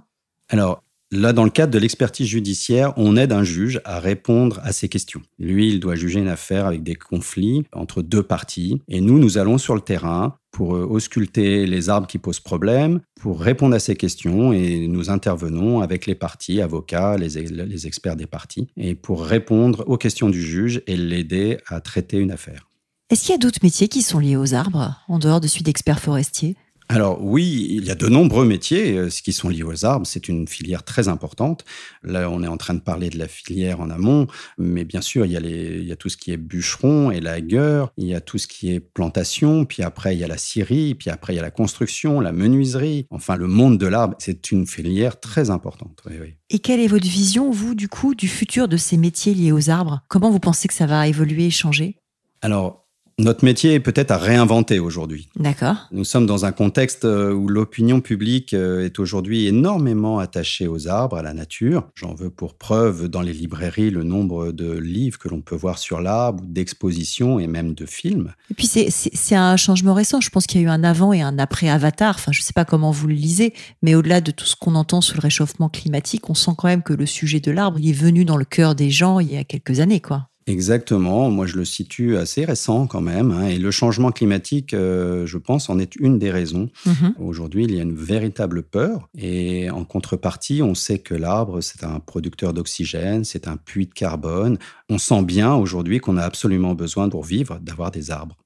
Alors, 0.51 0.83
Là, 1.15 1.35
dans 1.35 1.45
le 1.45 1.51
cadre 1.51 1.71
de 1.71 1.79
l'expertise 1.79 2.27
judiciaire, 2.27 2.95
on 2.97 3.19
aide 3.19 3.33
un 3.33 3.45
juge 3.45 3.83
à 3.85 4.01
répondre 4.01 4.61
à 4.65 4.73
ces 4.73 4.89
questions. 4.89 5.21
Lui, 5.39 5.69
il 5.69 5.79
doit 5.79 5.95
juger 5.95 6.21
une 6.21 6.29
affaire 6.29 6.65
avec 6.65 6.83
des 6.83 6.95
conflits 6.95 7.65
entre 7.73 8.01
deux 8.01 8.23
parties. 8.23 8.81
Et 8.89 9.03
nous, 9.03 9.19
nous 9.19 9.37
allons 9.37 9.59
sur 9.59 9.75
le 9.75 9.83
terrain 9.83 10.39
pour 10.53 10.75
euh, 10.75 10.87
ausculter 10.87 11.67
les 11.67 11.91
arbres 11.91 12.07
qui 12.07 12.17
posent 12.17 12.41
problème, 12.41 13.01
pour 13.21 13.43
répondre 13.43 13.75
à 13.75 13.79
ces 13.79 13.95
questions 13.95 14.55
et 14.55 14.89
nous 14.89 15.11
intervenons 15.11 15.81
avec 15.83 16.07
les 16.07 16.15
parties, 16.15 16.63
avocats, 16.63 17.19
les, 17.19 17.43
les 17.43 17.87
experts 17.87 18.17
des 18.17 18.27
parties, 18.27 18.69
et 18.79 18.95
pour 18.95 19.23
répondre 19.23 19.85
aux 19.89 19.99
questions 19.99 20.31
du 20.31 20.41
juge 20.41 20.81
et 20.87 20.97
l'aider 20.97 21.59
à 21.67 21.83
traiter 21.83 22.17
une 22.17 22.31
affaire. 22.31 22.71
Est-ce 23.11 23.25
qu'il 23.25 23.33
y 23.33 23.35
a 23.35 23.39
d'autres 23.39 23.61
métiers 23.63 23.89
qui 23.89 24.01
sont 24.01 24.19
liés 24.19 24.37
aux 24.37 24.55
arbres, 24.55 24.99
en 25.09 25.19
dehors 25.19 25.43
de 25.43 25.47
celui 25.47 25.65
d'expert 25.65 26.01
forestier? 26.01 26.57
Alors 26.93 27.25
oui, 27.25 27.67
il 27.71 27.85
y 27.87 27.91
a 27.91 27.95
de 27.95 28.07
nombreux 28.07 28.45
métiers 28.45 28.97
euh, 28.97 29.09
qui 29.09 29.33
sont 29.33 29.49
liés 29.49 29.63
aux 29.63 29.85
arbres. 29.85 30.07
C'est 30.07 30.29
une 30.29 30.47
filière 30.47 30.83
très 30.83 31.09
importante. 31.09 31.65
Là, 32.03 32.29
on 32.31 32.43
est 32.43 32.49
en 32.49 32.59
train 32.59 32.75
de 32.75 32.81
parler 32.81 33.09
de 33.09 33.19
la 33.19 33.29
filière 33.29 33.81
en 33.81 33.89
amont, 33.89 34.27
mais 34.59 34.85
bien 34.85 35.01
sûr, 35.01 35.25
il 35.25 35.33
y 35.33 35.37
a, 35.37 35.41
les, 35.41 35.79
il 35.79 35.87
y 35.87 35.93
a 35.93 35.97
tout 35.97 36.09
ce 36.09 36.17
qui 36.17 36.33
est 36.33 36.37
bûcheron 36.37 37.11
et 37.11 37.21
lagueur, 37.21 37.93
il 37.97 38.07
y 38.07 38.15
a 38.15 38.21
tout 38.21 38.37
ce 38.37 38.47
qui 38.47 38.73
est 38.73 38.81
plantation, 38.81 39.65
puis 39.65 39.83
après, 39.83 40.15
il 40.15 40.21
y 40.21 40.25
a 40.25 40.29
la 40.29 40.37
scierie, 40.37 40.95
puis 40.95 41.09
après, 41.09 41.33
il 41.33 41.37
y 41.37 41.39
a 41.39 41.43
la 41.43 41.51
construction, 41.51 42.21
la 42.21 42.33
menuiserie. 42.33 43.07
Enfin, 43.11 43.37
le 43.37 43.47
monde 43.47 43.79
de 43.79 43.87
l'arbre, 43.87 44.15
c'est 44.19 44.53
une 44.53 44.67
filière 44.67 45.19
très 45.19 45.51
importante. 45.51 46.03
Et 46.51 46.59
quelle 46.59 46.81
est 46.81 46.89
votre 46.89 47.09
vision, 47.09 47.51
vous, 47.51 47.75
du 47.75 47.89
coup, 47.89 48.15
du 48.15 48.29
futur 48.29 48.69
de 48.69 48.77
ces 48.77 48.99
métiers 48.99 49.35
liés 49.35 49.53
aux 49.53 49.71
arbres? 49.71 50.03
Comment 50.09 50.31
vous 50.31 50.41
pensez 50.41 50.69
que 50.69 50.75
ça 50.75 50.87
va 50.87 51.09
évoluer 51.09 51.47
et 51.47 51.51
changer? 51.51 51.97
Alors, 52.43 52.82
notre 53.23 53.45
métier 53.45 53.75
est 53.75 53.81
peut-être 53.81 54.11
à 54.11 54.19
réinventer 54.19 54.79
aujourd'hui. 54.79 55.29
D'accord. 55.37 55.89
Nous 55.93 56.05
sommes 56.05 56.27
dans 56.27 56.45
un 56.45 56.53
contexte 56.53 57.05
euh, 57.05 57.33
où 57.33 57.49
l'opinion 57.49 58.01
publique 58.01 58.55
euh, 58.55 58.85
est 58.85 58.99
aujourd'hui 58.99 59.47
énormément 59.47 60.19
attachée 60.19 60.67
aux 60.67 60.89
arbres, 60.89 61.17
à 61.17 61.23
la 61.23 61.33
nature. 61.33 61.89
J'en 61.95 62.15
veux 62.15 62.31
pour 62.31 62.55
preuve 62.55 63.09
dans 63.09 63.23
les 63.23 63.33
librairies 63.33 63.91
le 63.91 64.03
nombre 64.03 64.53
de 64.53 64.73
livres 64.73 65.19
que 65.19 65.29
l'on 65.29 65.41
peut 65.41 65.57
voir 65.57 65.79
sur 65.79 66.01
l'arbre, 66.01 66.43
d'expositions 66.45 67.39
et 67.39 67.47
même 67.47 67.75
de 67.75 67.87
films. 67.87 68.33
Et 68.51 68.55
puis 68.55 68.67
c'est 68.67 69.35
un 69.35 69.57
changement 69.57 69.95
récent. 69.95 70.21
Je 70.21 70.31
pense 70.31 70.47
qu'il 70.47 70.61
y 70.61 70.65
a 70.65 70.67
eu 70.67 70.71
un 70.71 70.85
avant 70.85 71.13
et 71.13 71.23
un 71.23 71.39
après 71.39 71.69
Avatar. 71.69 72.17
Enfin, 72.17 72.33
je 72.33 72.41
ne 72.41 72.45
sais 72.45 72.53
pas 72.53 72.65
comment 72.65 72.91
vous 72.91 73.07
le 73.07 73.15
lisez, 73.15 73.55
mais 73.83 73.95
au-delà 73.95 74.21
de 74.21 74.31
tout 74.31 74.47
ce 74.47 74.57
qu'on 74.57 74.75
entend 74.75 75.01
sur 75.01 75.17
le 75.17 75.21
réchauffement 75.21 75.69
climatique, 75.69 76.29
on 76.29 76.35
sent 76.35 76.53
quand 76.59 76.69
même 76.69 76.83
que 76.83 76.93
le 76.93 77.07
sujet 77.07 77.41
de 77.41 77.51
l'arbre 77.51 77.79
est 77.83 77.93
venu 77.93 78.25
dans 78.25 78.37
le 78.37 78.45
cœur 78.45 78.75
des 78.75 78.91
gens 78.91 79.21
il 79.21 79.33
y 79.33 79.37
a 79.37 79.45
quelques 79.45 79.81
années, 79.81 80.01
quoi. 80.01 80.29
Exactement, 80.47 81.31
moi 81.31 81.47
je 81.47 81.57
le 81.57 81.65
situe 81.65 82.17
assez 82.17 82.45
récent 82.45 82.87
quand 82.87 83.01
même. 83.01 83.31
Hein. 83.31 83.47
et 83.47 83.59
le 83.59 83.71
changement 83.71 84.11
climatique, 84.11 84.75
euh, 84.75 85.25
je 85.27 85.39
pense, 85.39 85.71
en 85.71 85.79
est 85.79 85.95
une 85.97 86.19
des 86.19 86.31
raisons. 86.31 86.69
Mm-hmm. 86.87 87.13
Aujourd'hui, 87.21 87.65
il 87.65 87.75
y 87.75 87.79
a 87.79 87.83
une 87.83 87.95
véritable 87.95 88.63
peur. 88.63 89.09
Et 89.17 89.71
en 89.71 89.85
contrepartie, 89.85 90.63
on 90.63 90.75
sait 90.75 90.99
que 90.99 91.15
l'arbre, 91.15 91.61
c'est 91.61 91.85
un 91.85 92.01
producteur 92.01 92.53
d'oxygène, 92.53 93.25
c'est 93.25 93.47
un 93.47 93.57
puits 93.57 93.87
de 93.87 93.93
carbone. 93.93 94.59
On 94.89 94.99
sent 94.99 95.23
bien 95.23 95.55
aujourd'hui 95.55 96.01
qu'on 96.01 96.17
a 96.17 96.23
absolument 96.23 96.75
besoin 96.75 97.09
pour 97.09 97.25
vivre 97.25 97.59
d'avoir 97.61 97.91
des 97.91 98.11
arbres. 98.11 98.37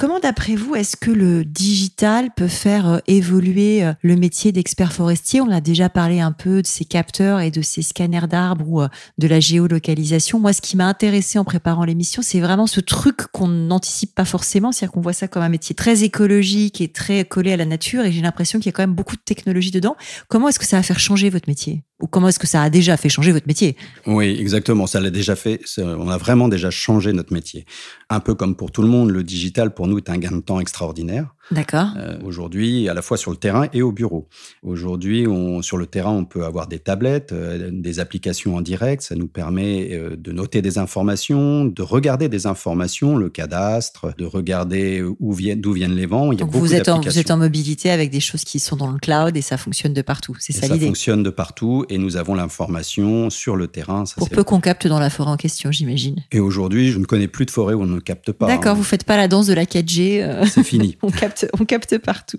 Comment, 0.00 0.18
d'après 0.18 0.54
vous, 0.54 0.74
est-ce 0.76 0.96
que 0.96 1.10
le 1.10 1.44
digital 1.44 2.30
peut 2.34 2.48
faire 2.48 2.88
euh, 2.88 2.98
évoluer 3.06 3.84
euh, 3.84 3.92
le 4.00 4.16
métier 4.16 4.50
d'expert 4.50 4.94
forestier? 4.94 5.42
On 5.42 5.50
a 5.50 5.60
déjà 5.60 5.90
parlé 5.90 6.20
un 6.20 6.32
peu 6.32 6.62
de 6.62 6.66
ces 6.66 6.86
capteurs 6.86 7.40
et 7.40 7.50
de 7.50 7.60
ces 7.60 7.82
scanners 7.82 8.26
d'arbres 8.26 8.64
ou 8.66 8.80
euh, 8.80 8.88
de 9.18 9.28
la 9.28 9.40
géolocalisation. 9.40 10.40
Moi, 10.40 10.54
ce 10.54 10.62
qui 10.62 10.78
m'a 10.78 10.86
intéressé 10.86 11.38
en 11.38 11.44
préparant 11.44 11.84
l'émission, 11.84 12.22
c'est 12.22 12.40
vraiment 12.40 12.66
ce 12.66 12.80
truc 12.80 13.26
qu'on 13.30 13.48
n'anticipe 13.48 14.14
pas 14.14 14.24
forcément, 14.24 14.72
c'est-à-dire 14.72 14.92
qu'on 14.92 15.02
voit 15.02 15.12
ça 15.12 15.28
comme 15.28 15.42
un 15.42 15.50
métier 15.50 15.74
très 15.74 16.02
écologique 16.02 16.80
et 16.80 16.88
très 16.88 17.26
collé 17.26 17.52
à 17.52 17.58
la 17.58 17.66
nature, 17.66 18.02
et 18.02 18.10
j'ai 18.10 18.22
l'impression 18.22 18.58
qu'il 18.58 18.68
y 18.68 18.70
a 18.70 18.72
quand 18.72 18.82
même 18.82 18.94
beaucoup 18.94 19.16
de 19.16 19.22
technologie 19.22 19.70
dedans. 19.70 19.96
Comment 20.28 20.48
est-ce 20.48 20.58
que 20.58 20.64
ça 20.64 20.78
va 20.78 20.82
faire 20.82 20.98
changer 20.98 21.28
votre 21.28 21.46
métier? 21.46 21.84
Ou 22.00 22.06
comment 22.06 22.28
est-ce 22.28 22.38
que 22.38 22.46
ça 22.46 22.62
a 22.62 22.70
déjà 22.70 22.96
fait 22.96 23.10
changer 23.10 23.32
votre 23.32 23.46
métier? 23.46 23.76
Oui, 24.06 24.34
exactement. 24.40 24.86
Ça 24.86 25.02
l'a 25.02 25.10
déjà 25.10 25.36
fait. 25.36 25.60
On 25.76 26.08
a 26.08 26.16
vraiment 26.16 26.48
déjà 26.48 26.70
changé 26.70 27.12
notre 27.12 27.34
métier. 27.34 27.66
Un 28.08 28.20
peu 28.20 28.34
comme 28.34 28.56
pour 28.56 28.72
tout 28.72 28.80
le 28.80 28.88
monde, 28.88 29.10
le 29.10 29.22
digital 29.22 29.74
pour 29.74 29.86
nous 29.90 29.98
est 29.98 30.08
un 30.08 30.18
gain 30.18 30.32
de 30.32 30.40
temps 30.40 30.60
extraordinaire. 30.60 31.34
D'accord. 31.50 31.88
Euh, 31.96 32.16
aujourd'hui, 32.24 32.88
à 32.88 32.94
la 32.94 33.02
fois 33.02 33.16
sur 33.16 33.32
le 33.32 33.36
terrain 33.36 33.66
et 33.72 33.82
au 33.82 33.90
bureau. 33.90 34.28
Aujourd'hui, 34.62 35.26
sur 35.62 35.76
le 35.76 35.86
terrain, 35.86 36.12
on 36.12 36.24
peut 36.24 36.44
avoir 36.44 36.68
des 36.68 36.78
tablettes, 36.78 37.32
euh, 37.32 37.70
des 37.72 37.98
applications 37.98 38.54
en 38.56 38.60
direct. 38.60 39.02
Ça 39.02 39.16
nous 39.16 39.26
permet 39.26 39.92
euh, 39.92 40.16
de 40.16 40.30
noter 40.30 40.62
des 40.62 40.78
informations, 40.78 41.64
de 41.64 41.82
regarder 41.82 42.28
des 42.28 42.46
informations, 42.46 43.16
le 43.16 43.30
cadastre, 43.30 44.14
de 44.16 44.24
regarder 44.24 45.02
où 45.18 45.32
viennent, 45.32 45.60
d'où 45.60 45.72
viennent 45.72 45.96
les 45.96 46.06
vents. 46.06 46.30
Il 46.30 46.38
y 46.38 46.42
a 46.42 46.44
Donc 46.44 46.54
vous 46.54 46.74
êtes, 46.74 46.88
en, 46.88 47.00
vous 47.00 47.18
êtes 47.18 47.32
en 47.32 47.36
mobilité 47.36 47.90
avec 47.90 48.10
des 48.10 48.20
choses 48.20 48.44
qui 48.44 48.60
sont 48.60 48.76
dans 48.76 48.90
le 48.92 48.98
cloud 48.98 49.36
et 49.36 49.42
ça 49.42 49.56
fonctionne 49.56 49.92
de 49.92 50.02
partout. 50.02 50.36
C'est 50.38 50.52
ça 50.52 50.66
l'idée. 50.68 50.80
Ça 50.80 50.86
fonctionne 50.86 51.22
de 51.24 51.30
partout 51.30 51.84
et 51.88 51.98
nous 51.98 52.16
avons 52.16 52.34
l'information 52.34 53.28
sur 53.28 53.56
le 53.56 53.66
terrain. 53.66 54.06
Ça, 54.06 54.14
Pour 54.18 54.30
peu 54.30 54.44
qu'on 54.44 54.60
capte 54.60 54.86
dans 54.86 55.00
la 55.00 55.10
forêt 55.10 55.30
en 55.30 55.36
question, 55.36 55.72
j'imagine. 55.72 56.16
Et 56.30 56.38
aujourd'hui, 56.38 56.92
je 56.92 56.98
ne 56.98 57.04
connais 57.04 57.28
plus 57.28 57.46
de 57.46 57.50
forêt 57.50 57.74
où 57.74 57.82
on 57.82 57.86
ne 57.86 57.98
capte 57.98 58.30
pas. 58.30 58.46
D'accord, 58.46 58.72
hein. 58.72 58.74
vous 58.74 58.84
faites 58.84 59.04
pas 59.04 59.16
la 59.16 59.26
danse 59.26 59.48
de 59.48 59.54
la 59.54 59.64
4G. 59.64 60.46
C'est 60.46 60.62
fini. 60.62 60.96
on 61.02 61.10
capte 61.10 61.39
on 61.58 61.64
capte 61.64 61.98
partout. 61.98 62.38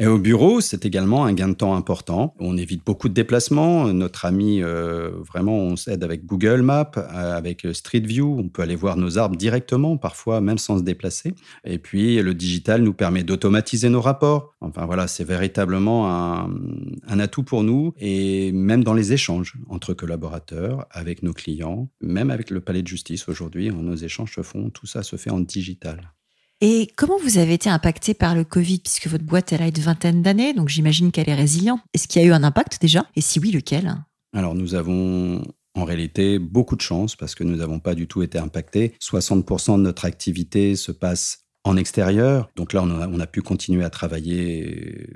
Et 0.00 0.06
au 0.06 0.18
bureau, 0.18 0.60
c'est 0.60 0.86
également 0.86 1.24
un 1.24 1.32
gain 1.32 1.48
de 1.48 1.54
temps 1.54 1.74
important. 1.74 2.32
On 2.38 2.56
évite 2.56 2.86
beaucoup 2.86 3.08
de 3.08 3.14
déplacements. 3.14 3.92
Notre 3.92 4.26
ami, 4.26 4.62
euh, 4.62 5.10
vraiment, 5.26 5.58
on 5.58 5.74
s'aide 5.74 6.04
avec 6.04 6.24
Google 6.24 6.62
Maps, 6.62 6.92
euh, 6.96 7.36
avec 7.36 7.66
Street 7.72 7.98
View. 7.98 8.36
On 8.38 8.48
peut 8.48 8.62
aller 8.62 8.76
voir 8.76 8.96
nos 8.96 9.18
arbres 9.18 9.34
directement, 9.34 9.96
parfois 9.96 10.40
même 10.40 10.58
sans 10.58 10.78
se 10.78 10.84
déplacer. 10.84 11.34
Et 11.64 11.78
puis, 11.78 12.22
le 12.22 12.32
digital 12.32 12.82
nous 12.82 12.92
permet 12.92 13.24
d'automatiser 13.24 13.88
nos 13.88 14.00
rapports. 14.00 14.54
Enfin 14.60 14.86
voilà, 14.86 15.08
c'est 15.08 15.24
véritablement 15.24 16.12
un, 16.12 16.48
un 17.08 17.18
atout 17.18 17.42
pour 17.42 17.64
nous 17.64 17.92
et 17.98 18.52
même 18.52 18.84
dans 18.84 18.94
les 18.94 19.12
échanges 19.12 19.54
entre 19.68 19.94
collaborateurs, 19.94 20.86
avec 20.92 21.24
nos 21.24 21.32
clients, 21.32 21.90
même 22.00 22.30
avec 22.30 22.50
le 22.50 22.60
palais 22.60 22.82
de 22.82 22.88
justice 22.88 23.28
aujourd'hui, 23.28 23.70
nos 23.70 23.96
échanges 23.96 24.34
se 24.34 24.42
font, 24.42 24.70
tout 24.70 24.86
ça 24.86 25.02
se 25.02 25.16
fait 25.16 25.30
en 25.30 25.40
digital. 25.40 26.12
Et 26.60 26.88
comment 26.96 27.18
vous 27.18 27.38
avez 27.38 27.54
été 27.54 27.70
impacté 27.70 28.14
par 28.14 28.34
le 28.34 28.42
Covid, 28.42 28.80
puisque 28.80 29.06
votre 29.06 29.22
boîte, 29.22 29.52
elle 29.52 29.62
a 29.62 29.68
une 29.68 29.74
vingtaine 29.74 30.22
d'années, 30.22 30.54
donc 30.54 30.68
j'imagine 30.68 31.12
qu'elle 31.12 31.28
est 31.28 31.34
résiliente. 31.34 31.80
Est-ce 31.94 32.08
qu'il 32.08 32.20
y 32.20 32.24
a 32.24 32.28
eu 32.28 32.32
un 32.32 32.42
impact 32.42 32.80
déjà? 32.80 33.06
Et 33.14 33.20
si 33.20 33.38
oui, 33.38 33.52
lequel? 33.52 33.94
Alors, 34.34 34.56
nous 34.56 34.74
avons 34.74 35.44
en 35.74 35.84
réalité 35.84 36.40
beaucoup 36.40 36.74
de 36.74 36.80
chance 36.80 37.14
parce 37.14 37.36
que 37.36 37.44
nous 37.44 37.56
n'avons 37.56 37.78
pas 37.78 37.94
du 37.94 38.08
tout 38.08 38.22
été 38.22 38.38
impactés. 38.38 38.94
60% 39.00 39.76
de 39.76 39.82
notre 39.82 40.04
activité 40.04 40.74
se 40.74 40.90
passe 40.90 41.44
en 41.62 41.76
extérieur. 41.76 42.50
Donc 42.56 42.72
là, 42.72 42.82
on 42.82 42.90
a, 42.90 43.06
on 43.06 43.20
a 43.20 43.26
pu 43.28 43.40
continuer 43.40 43.84
à 43.84 43.90
travailler 43.90 45.06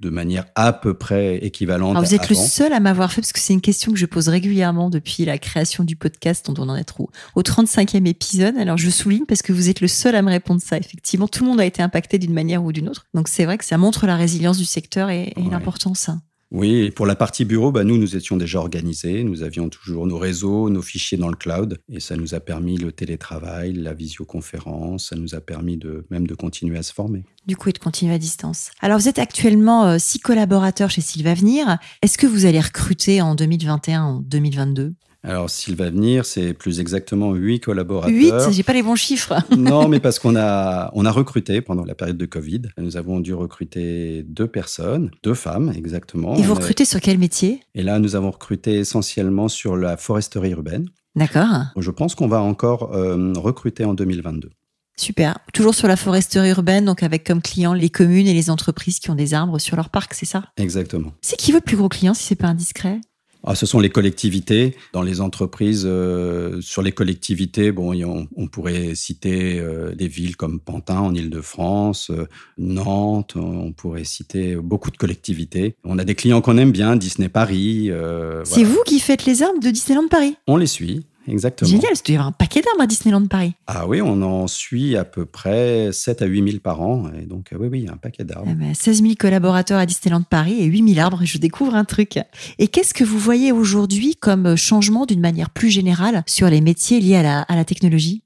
de 0.00 0.10
manière 0.10 0.44
à 0.54 0.72
peu 0.72 0.94
près 0.94 1.38
équivalente. 1.38 1.90
Alors 1.90 2.04
vous 2.04 2.14
êtes 2.14 2.28
le 2.28 2.36
seul 2.36 2.72
à 2.72 2.80
m'avoir 2.80 3.12
fait, 3.12 3.20
parce 3.20 3.32
que 3.32 3.40
c'est 3.40 3.52
une 3.52 3.60
question 3.60 3.92
que 3.92 3.98
je 3.98 4.06
pose 4.06 4.28
régulièrement 4.28 4.90
depuis 4.90 5.24
la 5.24 5.38
création 5.38 5.84
du 5.84 5.96
podcast, 5.96 6.46
dont 6.46 6.62
on 6.62 6.68
en 6.68 6.76
est 6.76 6.92
au, 6.98 7.10
au 7.34 7.42
35e 7.42 8.06
épisode. 8.06 8.56
Alors 8.58 8.76
je 8.76 8.90
souligne 8.90 9.26
parce 9.26 9.42
que 9.42 9.52
vous 9.52 9.68
êtes 9.68 9.80
le 9.80 9.88
seul 9.88 10.14
à 10.14 10.22
me 10.22 10.30
répondre 10.30 10.60
ça. 10.60 10.78
Effectivement, 10.78 11.26
tout 11.26 11.44
le 11.44 11.50
monde 11.50 11.60
a 11.60 11.64
été 11.64 11.82
impacté 11.82 12.18
d'une 12.18 12.32
manière 12.32 12.62
ou 12.62 12.72
d'une 12.72 12.88
autre. 12.88 13.06
Donc 13.14 13.28
c'est 13.28 13.44
vrai 13.44 13.58
que 13.58 13.64
ça 13.64 13.78
montre 13.78 14.06
la 14.06 14.16
résilience 14.16 14.58
du 14.58 14.64
secteur 14.64 15.10
et, 15.10 15.32
et 15.36 15.50
l'importance. 15.50 16.10
Oui, 16.50 16.90
pour 16.90 17.04
la 17.04 17.14
partie 17.14 17.44
bureau, 17.44 17.72
bah, 17.72 17.84
nous, 17.84 17.98
nous 17.98 18.16
étions 18.16 18.38
déjà 18.38 18.58
organisés. 18.58 19.22
Nous 19.22 19.42
avions 19.42 19.68
toujours 19.68 20.06
nos 20.06 20.16
réseaux, 20.16 20.70
nos 20.70 20.80
fichiers 20.80 21.18
dans 21.18 21.28
le 21.28 21.36
cloud. 21.36 21.78
Et 21.92 22.00
ça 22.00 22.16
nous 22.16 22.34
a 22.34 22.40
permis 22.40 22.78
le 22.78 22.90
télétravail, 22.90 23.74
la 23.74 23.92
visioconférence. 23.92 25.10
Ça 25.10 25.16
nous 25.16 25.34
a 25.34 25.40
permis 25.40 25.76
de, 25.76 26.06
même 26.10 26.26
de 26.26 26.34
continuer 26.34 26.78
à 26.78 26.82
se 26.82 26.94
former. 26.94 27.24
Du 27.46 27.56
coup, 27.56 27.68
et 27.68 27.72
de 27.72 27.78
continuer 27.78 28.14
à 28.14 28.18
distance. 28.18 28.70
Alors, 28.80 28.98
vous 28.98 29.08
êtes 29.08 29.18
actuellement 29.18 29.86
euh, 29.86 29.96
six 29.98 30.20
collaborateurs 30.20 30.90
chez 30.90 31.02
Sylvavenir. 31.02 31.78
Est-ce 32.00 32.16
que 32.16 32.26
vous 32.26 32.46
allez 32.46 32.60
recruter 32.60 33.20
en 33.20 33.34
2021, 33.34 34.02
en 34.02 34.20
2022 34.20 34.94
alors, 35.24 35.50
s'il 35.50 35.74
va 35.74 35.90
venir, 35.90 36.24
c'est 36.24 36.54
plus 36.54 36.78
exactement 36.78 37.34
huit 37.34 37.60
collaborateurs. 37.60 38.14
Huit 38.14 38.32
J'ai 38.52 38.62
pas 38.62 38.72
les 38.72 38.84
bons 38.84 38.94
chiffres. 38.94 39.34
non, 39.56 39.88
mais 39.88 39.98
parce 39.98 40.18
qu'on 40.20 40.36
a, 40.36 40.90
on 40.94 41.04
a 41.04 41.10
recruté 41.10 41.60
pendant 41.60 41.84
la 41.84 41.96
période 41.96 42.16
de 42.16 42.26
Covid. 42.26 42.62
Nous 42.78 42.96
avons 42.96 43.18
dû 43.18 43.34
recruter 43.34 44.22
deux 44.22 44.46
personnes, 44.46 45.10
deux 45.24 45.34
femmes 45.34 45.72
exactement. 45.76 46.36
Et 46.36 46.42
vous 46.42 46.54
recrutez 46.54 46.84
sur 46.84 47.00
quel 47.00 47.18
métier? 47.18 47.60
Et 47.74 47.82
là, 47.82 47.98
nous 47.98 48.14
avons 48.14 48.30
recruté 48.30 48.76
essentiellement 48.76 49.48
sur 49.48 49.76
la 49.76 49.96
foresterie 49.96 50.50
urbaine. 50.50 50.88
D'accord. 51.16 51.64
Je 51.76 51.90
pense 51.90 52.14
qu'on 52.14 52.28
va 52.28 52.40
encore 52.40 52.94
euh, 52.94 53.32
recruter 53.36 53.84
en 53.84 53.94
2022. 53.94 54.50
Super. 54.96 55.38
Toujours 55.52 55.74
sur 55.74 55.88
la 55.88 55.96
foresterie 55.96 56.50
urbaine, 56.50 56.84
donc 56.84 57.02
avec 57.02 57.24
comme 57.24 57.42
clients 57.42 57.72
les 57.72 57.90
communes 57.90 58.26
et 58.26 58.34
les 58.34 58.50
entreprises 58.50 58.98
qui 59.00 59.10
ont 59.10 59.14
des 59.14 59.34
arbres 59.34 59.58
sur 59.58 59.76
leur 59.76 59.90
parc, 59.90 60.14
c'est 60.14 60.26
ça? 60.26 60.44
Exactement. 60.56 61.12
C'est 61.22 61.36
qui 61.36 61.52
votre 61.52 61.64
plus 61.64 61.76
gros 61.76 61.88
client, 61.88 62.14
si 62.14 62.24
c'est 62.24 62.34
pas 62.36 62.48
indiscret? 62.48 63.00
Ah, 63.44 63.54
ce 63.54 63.66
sont 63.66 63.78
les 63.78 63.90
collectivités. 63.90 64.76
Dans 64.92 65.02
les 65.02 65.20
entreprises, 65.20 65.84
euh, 65.86 66.60
sur 66.60 66.82
les 66.82 66.92
collectivités, 66.92 67.70
bon, 67.70 67.94
on, 68.36 68.46
pourrait 68.48 68.94
citer 68.94 69.60
euh, 69.60 69.94
des 69.94 70.08
villes 70.08 70.36
comme 70.36 70.58
Pantin 70.58 70.98
en 70.98 71.14
Ile-de-France, 71.14 72.10
euh, 72.10 72.26
Nantes, 72.58 73.36
on 73.36 73.72
pourrait 73.72 74.04
citer 74.04 74.56
beaucoup 74.56 74.90
de 74.90 74.96
collectivités. 74.96 75.76
On 75.84 75.98
a 75.98 76.04
des 76.04 76.14
clients 76.14 76.40
qu'on 76.40 76.58
aime 76.58 76.72
bien, 76.72 76.96
Disney 76.96 77.28
Paris. 77.28 77.90
C'est 78.44 78.64
vous 78.64 78.82
qui 78.84 78.98
faites 78.98 79.24
les 79.24 79.42
arbres 79.42 79.60
de 79.60 79.70
Disneyland 79.70 80.08
Paris? 80.08 80.36
On 80.46 80.56
les 80.56 80.66
suit 80.66 81.06
exactement. 81.28 81.70
Génial, 81.70 81.92
il 82.06 82.12
y 82.12 82.14
avoir 82.14 82.28
un 82.28 82.32
paquet 82.32 82.60
d'arbres 82.60 82.82
à 82.82 82.86
Disneyland 82.86 83.26
Paris. 83.26 83.54
Ah 83.66 83.86
oui, 83.86 84.00
on 84.02 84.22
en 84.22 84.46
suit 84.46 84.96
à 84.96 85.04
peu 85.04 85.24
près 85.24 85.90
7 85.92 86.22
à 86.22 86.26
8 86.26 86.50
000 86.50 86.60
par 86.60 86.80
an. 86.80 87.10
Et 87.20 87.26
donc, 87.26 87.50
oui, 87.58 87.68
oui, 87.70 87.86
un 87.90 87.96
paquet 87.96 88.24
d'arbres. 88.24 88.50
16 88.74 89.02
000 89.02 89.14
collaborateurs 89.18 89.78
à 89.78 89.86
Disneyland 89.86 90.22
Paris 90.22 90.56
et 90.60 90.64
8 90.64 90.94
000 90.94 91.04
arbres. 91.04 91.20
Je 91.24 91.38
découvre 91.38 91.74
un 91.74 91.84
truc. 91.84 92.18
Et 92.58 92.68
qu'est-ce 92.68 92.94
que 92.94 93.04
vous 93.04 93.18
voyez 93.18 93.52
aujourd'hui 93.52 94.16
comme 94.16 94.56
changement 94.56 95.06
d'une 95.06 95.20
manière 95.20 95.50
plus 95.50 95.70
générale 95.70 96.22
sur 96.26 96.48
les 96.48 96.60
métiers 96.60 97.00
liés 97.00 97.16
à 97.16 97.56
la 97.56 97.64
technologie? 97.64 98.22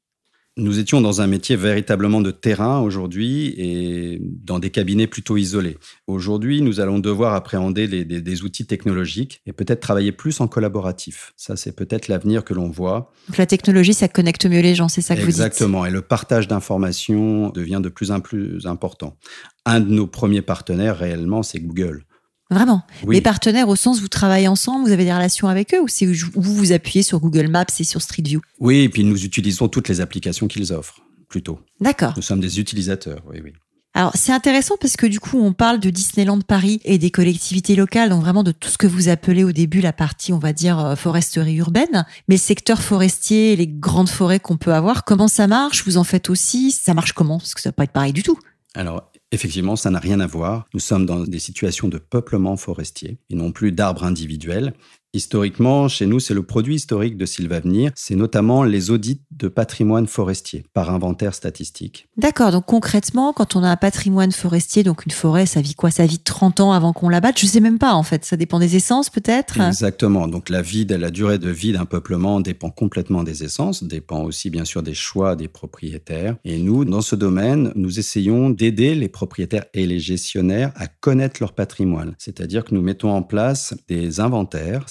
Nous 0.57 0.79
étions 0.79 1.01
dans 1.01 1.23
un 1.23 1.27
métier 1.27 1.57
véritablement 1.57 2.21
de 2.21 2.31
terrain 2.31 2.81
aujourd'hui 2.81 3.55
et 3.57 4.19
dans 4.21 4.59
des 4.59 4.71
cabinets 4.71 5.07
plutôt 5.07 5.39
isolés. 5.39 5.79
Aujourd'hui, 6.07 6.61
nous 6.61 6.81
allons 6.81 6.99
devoir 6.99 7.35
appréhender 7.35 7.89
des, 7.89 8.43
outils 8.43 8.67
technologiques 8.67 9.41
et 9.47 9.53
peut-être 9.53 9.81
travailler 9.81 10.13
plus 10.13 10.41
en 10.41 10.49
collaboratif. 10.49 11.33
Ça, 11.37 11.57
c'est 11.57 11.75
peut-être 11.75 12.09
l'avenir 12.09 12.45
que 12.45 12.53
l'on 12.53 12.69
voit. 12.69 13.13
Donc 13.29 13.39
la 13.39 13.47
technologie, 13.47 13.95
ça 13.95 14.09
connecte 14.09 14.45
mieux 14.47 14.61
les 14.61 14.75
gens, 14.75 14.89
c'est 14.89 15.01
ça 15.01 15.15
que 15.15 15.21
vous 15.21 15.27
dites? 15.27 15.37
Exactement. 15.37 15.87
Et 15.87 15.91
le 15.91 16.03
partage 16.03 16.49
d'informations 16.49 17.51
devient 17.51 17.81
de 17.83 17.89
plus 17.89 18.11
en 18.11 18.21
plus 18.21 18.67
important. 18.67 19.17
Un 19.65 19.81
de 19.81 19.91
nos 19.91 20.07
premiers 20.07 20.43
partenaires 20.43 20.99
réellement, 20.99 21.43
c'est 21.43 21.61
Google. 21.61 22.05
Vraiment. 22.53 22.83
Les 23.09 23.21
partenaires 23.21 23.69
au 23.69 23.77
sens 23.77 24.01
vous 24.01 24.09
travaillez 24.09 24.49
ensemble, 24.49 24.87
vous 24.87 24.93
avez 24.93 25.05
des 25.05 25.13
relations 25.13 25.49
avec 25.49 25.75
eux 25.75 25.81
ou 25.81 25.89
c'est 25.89 26.07
vous 26.07 26.55
vous 26.55 26.73
appuyez 26.73 27.03
sur 27.03 27.21
Google 27.21 27.49
Maps 27.49 27.65
et 27.79 27.85
sur 27.85 28.03
Street 28.03 28.23
View? 28.25 28.41
Oui, 28.61 28.81
et 28.81 28.89
puis 28.89 29.05
nous 29.05 29.25
utilisons 29.25 29.69
toutes 29.69 29.89
les 29.89 30.01
applications 30.01 30.49
qu'ils 30.49 30.73
offrent, 30.73 31.01
plutôt. 31.29 31.61
D'accord. 31.81 32.13
Nous 32.17 32.23
sommes 32.23 32.41
des 32.41 32.61
utilisateurs, 32.61 33.23
oui, 33.31 33.41
oui. 33.43 33.53
Alors 33.95 34.13
c'est 34.15 34.33
intéressant 34.33 34.77
parce 34.81 34.97
que 34.97 35.05
du 35.05 35.21
coup 35.21 35.39
on 35.39 35.53
parle 35.53 35.79
de 35.79 35.91
Disneyland 35.91 36.41
Paris 36.41 36.81
et 36.85 36.97
des 36.97 37.11
collectivités 37.11 37.77
locales, 37.77 38.09
donc 38.09 38.23
vraiment 38.23 38.43
de 38.43 38.53
tout 38.53 38.71
ce 38.71 38.79
que 38.79 38.87
vous 38.87 39.11
appelez 39.11 39.45
au 39.45 39.53
début 39.53 39.83
la 39.83 39.93
partie 39.93 40.33
on 40.33 40.39
va 40.39 40.55
dire 40.55 40.79
euh, 40.79 40.97
foresterie 40.97 41.57
urbaine, 41.57 42.07
mais 42.27 42.37
le 42.37 42.41
secteur 42.41 42.81
forestier, 42.81 43.55
les 43.55 43.67
grandes 43.67 44.09
forêts 44.09 44.41
qu'on 44.41 44.57
peut 44.57 44.73
avoir, 44.73 45.05
comment 45.05 45.29
ça 45.29 45.47
marche? 45.47 45.85
Vous 45.85 45.99
en 45.99 46.05
faites 46.05 46.31
aussi? 46.31 46.71
Ça 46.71 46.95
marche 46.95 47.13
comment? 47.13 47.39
Parce 47.39 47.53
que 47.53 47.61
ça 47.61 47.69
va 47.69 47.75
pas 47.75 47.85
être 47.85 47.93
pareil 47.93 48.15
du 48.15 48.23
tout. 48.23 48.39
Alors 48.75 49.12
Effectivement, 49.33 49.77
ça 49.77 49.91
n'a 49.91 49.99
rien 49.99 50.21
à 50.21 50.27
voir. 50.27 50.69
Nous 50.75 50.81
sommes 50.81 51.07
dans 51.07 51.21
des 51.21 51.39
situations 51.39 51.89
de 51.89 51.97
peuplement 51.97 52.59
forestier 52.59 53.17
et 53.31 53.35
non 53.35 53.51
plus 53.51 53.73
d'arbres 53.73 54.05
individuels. 54.05 54.75
Historiquement, 55.15 55.89
chez 55.89 56.07
nous, 56.07 56.21
c'est 56.21 56.33
le 56.33 56.43
produit 56.43 56.77
historique 56.77 57.19
de 57.19 57.27
Sylvavenir. 57.27 57.93
C'est 57.95 58.15
notamment 58.15 58.65
les 58.65 58.91
audits 58.91 59.21
de 59.31 59.49
patrimoine 59.49 60.07
forestier 60.07 60.65
par 60.73 60.89
inventaire 60.89 61.35
statistique. 61.35 62.09
D'accord. 62.17 62.51
Donc 62.51 62.65
concrètement, 62.65 63.35
quand 63.35 63.55
on 63.55 63.63
a 63.63 63.69
un 63.69 63.77
patrimoine 63.77 64.33
forestier, 64.33 64.85
donc 64.85 65.05
une 65.05 65.13
forêt, 65.13 65.45
ça 65.45 65.61
vit 65.61 65.75
quoi? 65.75 65.91
Ça 65.91 66.07
vit 66.07 66.19
30 66.19 66.61
ans 66.61 66.73
avant 66.73 66.95
qu'on 66.95 67.11
la 67.11 67.21
batte 67.21 67.39
Je 67.39 67.45
sais 67.45 67.61
même 67.61 67.79
pas 67.79 67.93
en 67.93 68.03
fait. 68.03 68.25
Ça 68.25 68.39
dépend 68.39 68.59
des 68.59 68.75
essences 68.75 69.11
peut-être? 69.11 69.61
Exactement. 69.61 70.29
Donc 70.29 70.49
la 70.49 70.63
vie, 70.63 70.87
la 70.87 71.11
durée 71.11 71.39
de 71.39 71.51
vie 71.51 71.73
d'un 71.73 71.85
peuplement 71.85 72.41
dépend 72.41 72.71
complètement 72.71 73.23
des 73.23 73.45
essences, 73.45 73.85
dépend 73.85 74.23
aussi 74.23 74.49
bien 74.49 74.65
sûr 74.65 74.83
des 74.83 74.95
choix 74.95 75.37
des 75.37 75.49
propriétaires. 75.49 76.37
Et 76.47 76.57
nous, 76.57 76.87
dans 76.87 77.03
ce 77.03 77.17
domaine, 77.17 77.71
nous 77.75 77.99
essayons 77.99 78.49
d'aider 78.49 78.95
les 78.95 79.09
propriétaires 79.11 79.67
et 79.75 79.85
les 79.85 80.01
gestionnaires 80.01 80.73
à 80.77 80.87
connaître 80.87 81.37
leur 81.41 81.53
patrimoine. 81.53 82.15
C'est-à-dire 82.17 82.65
que 82.65 82.75
nous 82.75 82.81
mettons 82.81 83.11
en 83.11 83.23
place 83.23 83.75
des 83.89 84.19
inventaires 84.19 84.89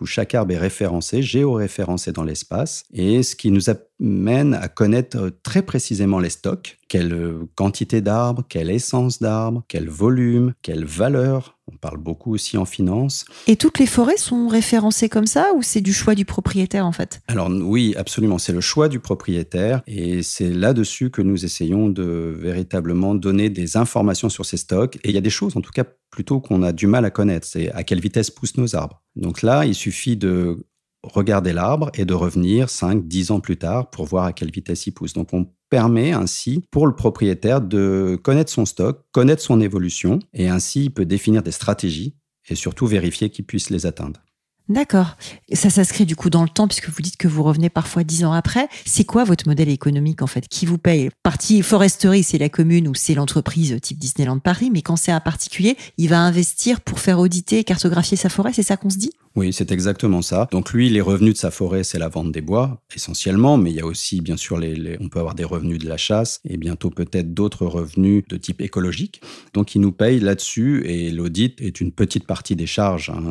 où 0.00 0.06
chaque 0.06 0.34
arbre 0.34 0.52
est 0.52 0.58
référencé, 0.58 1.22
géoréférencé 1.22 2.12
dans 2.12 2.24
l'espace, 2.24 2.84
et 2.92 3.22
ce 3.22 3.36
qui 3.36 3.50
nous 3.50 3.70
amène 4.02 4.54
à 4.54 4.68
connaître 4.68 5.30
très 5.42 5.62
précisément 5.62 6.18
les 6.18 6.30
stocks, 6.30 6.78
quelle 6.88 7.34
quantité 7.54 8.00
d'arbres, 8.00 8.44
quelle 8.48 8.70
essence 8.70 9.20
d'arbres, 9.20 9.62
quel 9.68 9.88
volume, 9.88 10.54
quelle 10.62 10.84
valeur. 10.84 11.58
On 11.72 11.76
parle 11.76 11.98
beaucoup 11.98 12.34
aussi 12.34 12.58
en 12.58 12.64
finance. 12.64 13.24
Et 13.46 13.56
toutes 13.56 13.78
les 13.78 13.86
forêts 13.86 14.16
sont 14.16 14.48
référencées 14.48 15.08
comme 15.08 15.26
ça 15.26 15.52
ou 15.54 15.62
c'est 15.62 15.80
du 15.80 15.92
choix 15.92 16.14
du 16.14 16.24
propriétaire 16.24 16.84
en 16.84 16.92
fait? 16.92 17.20
Alors 17.28 17.48
oui, 17.48 17.94
absolument, 17.96 18.38
c'est 18.38 18.52
le 18.52 18.60
choix 18.60 18.88
du 18.88 18.98
propriétaire 18.98 19.82
et 19.86 20.22
c'est 20.22 20.50
là-dessus 20.50 21.10
que 21.10 21.22
nous 21.22 21.44
essayons 21.44 21.88
de 21.88 22.34
véritablement 22.36 23.14
donner 23.14 23.48
des 23.48 23.76
informations 23.76 24.28
sur 24.28 24.44
ces 24.44 24.56
stocks. 24.56 24.96
Et 25.04 25.10
il 25.10 25.14
y 25.14 25.18
a 25.18 25.22
des 25.22 25.30
choses 25.30 25.56
en 25.56 25.60
tout 25.60 25.70
cas 25.70 25.84
plutôt 26.10 26.40
qu'on 26.40 26.62
a 26.62 26.72
du 26.72 26.86
mal 26.86 27.04
à 27.04 27.10
connaître, 27.10 27.46
c'est 27.46 27.72
à 27.72 27.84
quelle 27.84 28.00
vitesse 28.00 28.30
poussent 28.30 28.58
nos 28.58 28.76
arbres. 28.76 29.02
Donc 29.16 29.42
là, 29.42 29.64
il 29.64 29.74
suffit 29.74 30.16
de 30.16 30.66
regarder 31.02 31.52
l'arbre 31.52 31.90
et 31.94 32.04
de 32.04 32.14
revenir 32.14 32.70
5, 32.70 33.06
10 33.06 33.30
ans 33.30 33.40
plus 33.40 33.56
tard 33.56 33.90
pour 33.90 34.06
voir 34.06 34.24
à 34.24 34.32
quelle 34.32 34.50
vitesse 34.50 34.86
il 34.86 34.92
pousse. 34.92 35.12
Donc 35.12 35.32
on 35.32 35.46
permet 35.68 36.12
ainsi 36.12 36.62
pour 36.70 36.86
le 36.86 36.94
propriétaire 36.94 37.60
de 37.60 38.18
connaître 38.22 38.50
son 38.50 38.66
stock, 38.66 39.04
connaître 39.10 39.42
son 39.42 39.60
évolution, 39.60 40.18
et 40.34 40.48
ainsi 40.48 40.84
il 40.84 40.90
peut 40.90 41.06
définir 41.06 41.42
des 41.42 41.50
stratégies 41.50 42.14
et 42.48 42.54
surtout 42.54 42.86
vérifier 42.86 43.30
qu'il 43.30 43.46
puisse 43.46 43.70
les 43.70 43.86
atteindre. 43.86 44.20
D'accord. 44.68 45.16
Ça 45.52 45.70
s'inscrit 45.70 46.06
du 46.06 46.14
coup 46.14 46.30
dans 46.30 46.42
le 46.42 46.48
temps 46.48 46.68
puisque 46.68 46.88
vous 46.88 47.02
dites 47.02 47.16
que 47.16 47.26
vous 47.26 47.42
revenez 47.42 47.68
parfois 47.68 48.04
dix 48.04 48.24
ans 48.24 48.32
après. 48.32 48.68
C'est 48.86 49.04
quoi 49.04 49.24
votre 49.24 49.48
modèle 49.48 49.68
économique 49.68 50.22
en 50.22 50.26
fait? 50.26 50.46
Qui 50.48 50.66
vous 50.66 50.78
paye? 50.78 51.10
Partie 51.22 51.62
foresterie, 51.62 52.22
c'est 52.22 52.38
la 52.38 52.48
commune 52.48 52.86
ou 52.86 52.94
c'est 52.94 53.14
l'entreprise 53.14 53.76
type 53.82 53.98
Disneyland 53.98 54.38
Paris, 54.38 54.70
mais 54.72 54.82
quand 54.82 54.96
c'est 54.96 55.12
un 55.12 55.20
particulier, 55.20 55.76
il 55.98 56.08
va 56.08 56.20
investir 56.20 56.80
pour 56.80 57.00
faire 57.00 57.18
auditer 57.18 57.64
cartographier 57.64 58.16
sa 58.16 58.28
forêt, 58.28 58.52
c'est 58.52 58.62
ça 58.62 58.76
qu'on 58.76 58.90
se 58.90 58.98
dit? 58.98 59.10
Oui, 59.34 59.52
c'est 59.52 59.72
exactement 59.72 60.20
ça. 60.20 60.48
Donc 60.50 60.72
lui, 60.72 60.90
les 60.90 61.00
revenus 61.00 61.34
de 61.34 61.38
sa 61.38 61.50
forêt, 61.50 61.84
c'est 61.84 61.98
la 61.98 62.08
vente 62.08 62.32
des 62.32 62.42
bois 62.42 62.82
essentiellement, 62.94 63.56
mais 63.56 63.70
il 63.70 63.76
y 63.76 63.80
a 63.80 63.86
aussi 63.86 64.20
bien 64.20 64.36
sûr 64.36 64.58
les, 64.58 64.98
on 65.00 65.08
peut 65.08 65.18
avoir 65.18 65.34
des 65.34 65.44
revenus 65.44 65.78
de 65.78 65.88
la 65.88 65.96
chasse 65.96 66.40
et 66.44 66.56
bientôt 66.56 66.90
peut-être 66.90 67.32
d'autres 67.32 67.66
revenus 67.66 68.24
de 68.28 68.36
type 68.36 68.60
écologique. 68.60 69.22
Donc 69.54 69.74
il 69.74 69.80
nous 69.80 69.92
paye 69.92 70.20
là-dessus 70.20 70.82
et 70.86 71.10
l'audit 71.10 71.60
est 71.60 71.80
une 71.80 71.92
petite 71.92 72.26
partie 72.26 72.56
des 72.56 72.66
charges 72.66 73.10
hein, 73.10 73.22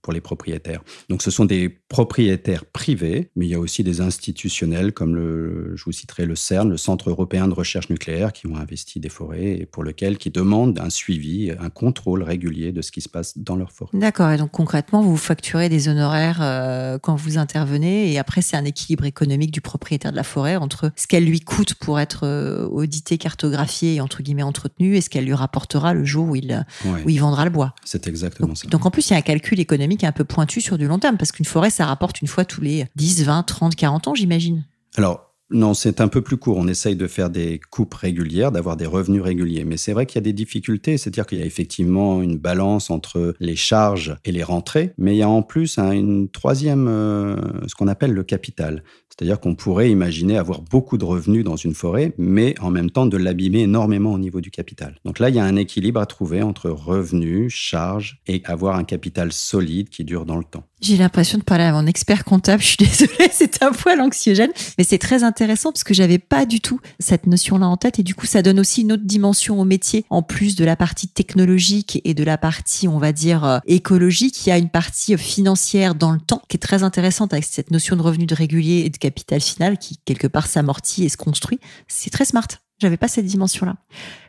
pour 0.00 0.12
les 0.12 0.22
propriétaires. 0.22 0.82
Donc 1.10 1.22
ce 1.22 1.30
sont 1.30 1.44
des 1.44 1.68
propriétaires 1.68 2.64
privés, 2.64 3.30
mais 3.36 3.46
il 3.46 3.50
y 3.50 3.54
a 3.54 3.60
aussi 3.60 3.84
des 3.84 4.00
institutionnels 4.00 4.92
comme 4.92 5.14
le, 5.14 5.76
je 5.76 5.84
vous 5.84 5.92
citerai 5.92 6.24
le 6.24 6.36
CERN, 6.36 6.70
le 6.70 6.78
Centre 6.78 7.10
européen 7.10 7.48
de 7.48 7.54
recherche 7.54 7.90
nucléaire, 7.90 8.32
qui 8.32 8.46
ont 8.46 8.56
investi 8.56 8.98
des 8.98 9.08
forêts 9.08 9.58
et 9.58 9.66
pour 9.66 9.84
lequel 9.84 10.16
qui 10.16 10.30
demandent 10.30 10.78
un 10.78 10.90
suivi, 10.90 11.52
un 11.58 11.70
contrôle 11.70 12.22
régulier 12.22 12.72
de 12.72 12.80
ce 12.80 12.90
qui 12.92 13.02
se 13.02 13.08
passe 13.08 13.36
dans 13.36 13.56
leur 13.56 13.72
forêt. 13.72 13.90
D'accord. 13.98 14.30
Et 14.30 14.38
donc 14.38 14.52
concrètement, 14.52 15.02
vous 15.02 15.16
facturez 15.16 15.49
des 15.58 15.88
honoraires 15.88 16.38
euh, 16.40 16.98
quand 16.98 17.14
vous 17.14 17.38
intervenez 17.38 18.12
et 18.12 18.18
après 18.18 18.42
c'est 18.42 18.56
un 18.56 18.64
équilibre 18.64 19.04
économique 19.04 19.50
du 19.50 19.60
propriétaire 19.60 20.12
de 20.12 20.16
la 20.16 20.22
forêt 20.22 20.56
entre 20.56 20.92
ce 20.96 21.06
qu'elle 21.06 21.24
lui 21.24 21.40
coûte 21.40 21.74
pour 21.74 21.98
être 21.98 22.20
euh, 22.24 22.66
audité, 22.68 23.18
cartographié 23.18 23.96
et 23.96 24.00
entre 24.00 24.22
guillemets 24.22 24.42
entretenu 24.42 24.96
et 24.96 25.00
ce 25.00 25.10
qu'elle 25.10 25.24
lui 25.24 25.34
rapportera 25.34 25.94
le 25.94 26.04
jour 26.04 26.28
où 26.28 26.36
il, 26.36 26.64
où 26.84 27.08
il 27.08 27.18
vendra 27.18 27.44
le 27.44 27.50
bois. 27.50 27.74
C'est 27.84 28.06
exactement 28.06 28.54
ça. 28.54 28.68
Donc 28.68 28.86
en 28.86 28.90
plus 28.90 29.08
il 29.08 29.12
y 29.12 29.16
a 29.16 29.18
un 29.18 29.22
calcul 29.22 29.60
économique 29.60 30.04
un 30.04 30.12
peu 30.12 30.24
pointu 30.24 30.60
sur 30.60 30.78
du 30.78 30.86
long 30.86 30.98
terme 30.98 31.16
parce 31.16 31.32
qu'une 31.32 31.46
forêt 31.46 31.70
ça 31.70 31.86
rapporte 31.86 32.20
une 32.20 32.28
fois 32.28 32.44
tous 32.44 32.60
les 32.60 32.86
10, 32.96 33.24
20, 33.24 33.42
30, 33.42 33.74
40 33.74 34.08
ans 34.08 34.14
j'imagine. 34.14 34.64
Alors 34.96 35.29
non, 35.52 35.74
c'est 35.74 36.00
un 36.00 36.06
peu 36.06 36.22
plus 36.22 36.36
court. 36.36 36.56
On 36.58 36.68
essaye 36.68 36.94
de 36.94 37.08
faire 37.08 37.28
des 37.28 37.60
coupes 37.70 37.94
régulières, 37.94 38.52
d'avoir 38.52 38.76
des 38.76 38.86
revenus 38.86 39.20
réguliers. 39.20 39.64
Mais 39.64 39.76
c'est 39.76 39.92
vrai 39.92 40.06
qu'il 40.06 40.16
y 40.16 40.18
a 40.18 40.22
des 40.22 40.32
difficultés. 40.32 40.96
C'est-à-dire 40.96 41.26
qu'il 41.26 41.38
y 41.38 41.42
a 41.42 41.46
effectivement 41.46 42.22
une 42.22 42.38
balance 42.38 42.90
entre 42.90 43.34
les 43.40 43.56
charges 43.56 44.16
et 44.24 44.30
les 44.30 44.44
rentrées. 44.44 44.92
Mais 44.96 45.14
il 45.14 45.18
y 45.18 45.22
a 45.22 45.28
en 45.28 45.42
plus 45.42 45.78
une 45.78 46.28
troisième, 46.28 46.86
euh, 46.88 47.36
ce 47.66 47.74
qu'on 47.74 47.88
appelle 47.88 48.12
le 48.12 48.22
capital. 48.22 48.84
C'est-à-dire 49.08 49.40
qu'on 49.40 49.56
pourrait 49.56 49.90
imaginer 49.90 50.38
avoir 50.38 50.62
beaucoup 50.62 50.98
de 50.98 51.04
revenus 51.04 51.44
dans 51.44 51.56
une 51.56 51.74
forêt, 51.74 52.14
mais 52.16 52.54
en 52.60 52.70
même 52.70 52.90
temps 52.90 53.06
de 53.06 53.16
l'abîmer 53.16 53.62
énormément 53.62 54.12
au 54.12 54.18
niveau 54.18 54.40
du 54.40 54.52
capital. 54.52 54.98
Donc 55.04 55.18
là, 55.18 55.30
il 55.30 55.34
y 55.34 55.40
a 55.40 55.44
un 55.44 55.56
équilibre 55.56 56.00
à 56.00 56.06
trouver 56.06 56.42
entre 56.42 56.70
revenus, 56.70 57.52
charges 57.52 58.20
et 58.28 58.40
avoir 58.44 58.76
un 58.76 58.84
capital 58.84 59.32
solide 59.32 59.88
qui 59.88 60.04
dure 60.04 60.26
dans 60.26 60.38
le 60.38 60.44
temps. 60.44 60.64
J'ai 60.80 60.96
l'impression 60.96 61.36
de 61.36 61.42
parler 61.42 61.64
à 61.64 61.72
mon 61.72 61.86
expert 61.86 62.24
comptable. 62.24 62.62
Je 62.62 62.68
suis 62.68 62.76
désolée, 62.78 63.30
c'est 63.30 63.62
un 63.62 63.72
poil 63.72 64.00
anxiogène, 64.00 64.50
mais 64.78 64.84
c'est 64.84 64.98
très 64.98 65.24
intéressant 65.24 65.72
parce 65.72 65.84
que 65.84 65.92
j'avais 65.92 66.18
pas 66.18 66.46
du 66.46 66.60
tout 66.60 66.80
cette 66.98 67.26
notion-là 67.26 67.66
en 67.66 67.76
tête 67.76 67.98
et 67.98 68.02
du 68.02 68.14
coup, 68.14 68.26
ça 68.26 68.42
donne 68.42 68.58
aussi 68.58 68.82
une 68.82 68.92
autre 68.92 69.04
dimension 69.04 69.60
au 69.60 69.64
métier 69.64 70.06
en 70.08 70.22
plus 70.22 70.56
de 70.56 70.64
la 70.64 70.76
partie 70.76 71.08
technologique 71.08 72.00
et 72.04 72.14
de 72.14 72.24
la 72.24 72.38
partie, 72.38 72.88
on 72.88 72.98
va 72.98 73.12
dire, 73.12 73.44
euh, 73.44 73.58
écologique. 73.66 74.46
Il 74.46 74.48
y 74.48 74.52
a 74.52 74.58
une 74.58 74.70
partie 74.70 75.16
financière 75.18 75.94
dans 75.94 76.12
le 76.12 76.20
temps 76.20 76.42
qui 76.48 76.56
est 76.56 76.60
très 76.60 76.82
intéressante 76.82 77.32
avec 77.32 77.44
cette 77.44 77.70
notion 77.70 77.96
de 77.96 78.02
revenu 78.02 78.26
de 78.26 78.34
régulier 78.34 78.82
et 78.86 78.90
de 78.90 78.96
capital 78.96 79.40
final 79.40 79.78
qui 79.78 79.98
quelque 80.04 80.26
part 80.26 80.46
s'amortit 80.46 81.04
et 81.04 81.08
se 81.08 81.16
construit. 81.16 81.60
C'est 81.88 82.10
très 82.10 82.24
smart. 82.24 82.48
J'avais 82.80 82.96
pas 82.96 83.08
cette 83.08 83.26
dimension-là. 83.26 83.76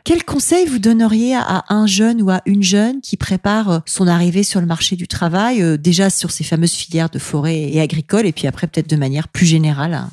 Quel 0.04 0.24
conseil 0.24 0.66
vous 0.66 0.78
donneriez 0.78 1.34
à 1.36 1.64
un 1.68 1.86
jeune 1.86 2.20
ou 2.20 2.30
à 2.30 2.42
une 2.44 2.62
jeune 2.62 3.00
qui 3.00 3.16
prépare 3.16 3.70
euh, 3.70 3.78
son 3.86 4.06
arrivée 4.06 4.42
sur 4.42 4.60
le 4.60 4.66
marché 4.66 4.94
du 4.94 5.08
travail, 5.08 5.62
euh, 5.62 5.78
déjà 5.78 6.10
sur 6.10 6.30
ces 6.30 6.44
fameuses 6.44 6.74
filières 6.74 7.08
de 7.08 7.18
forêt 7.18 7.60
et 7.60 7.80
agricole, 7.80 8.26
et 8.26 8.32
puis 8.32 8.46
après 8.46 8.66
peut-être 8.66 8.90
de 8.90 8.96
manière 8.96 9.28
plus 9.28 9.46
générale? 9.46 10.04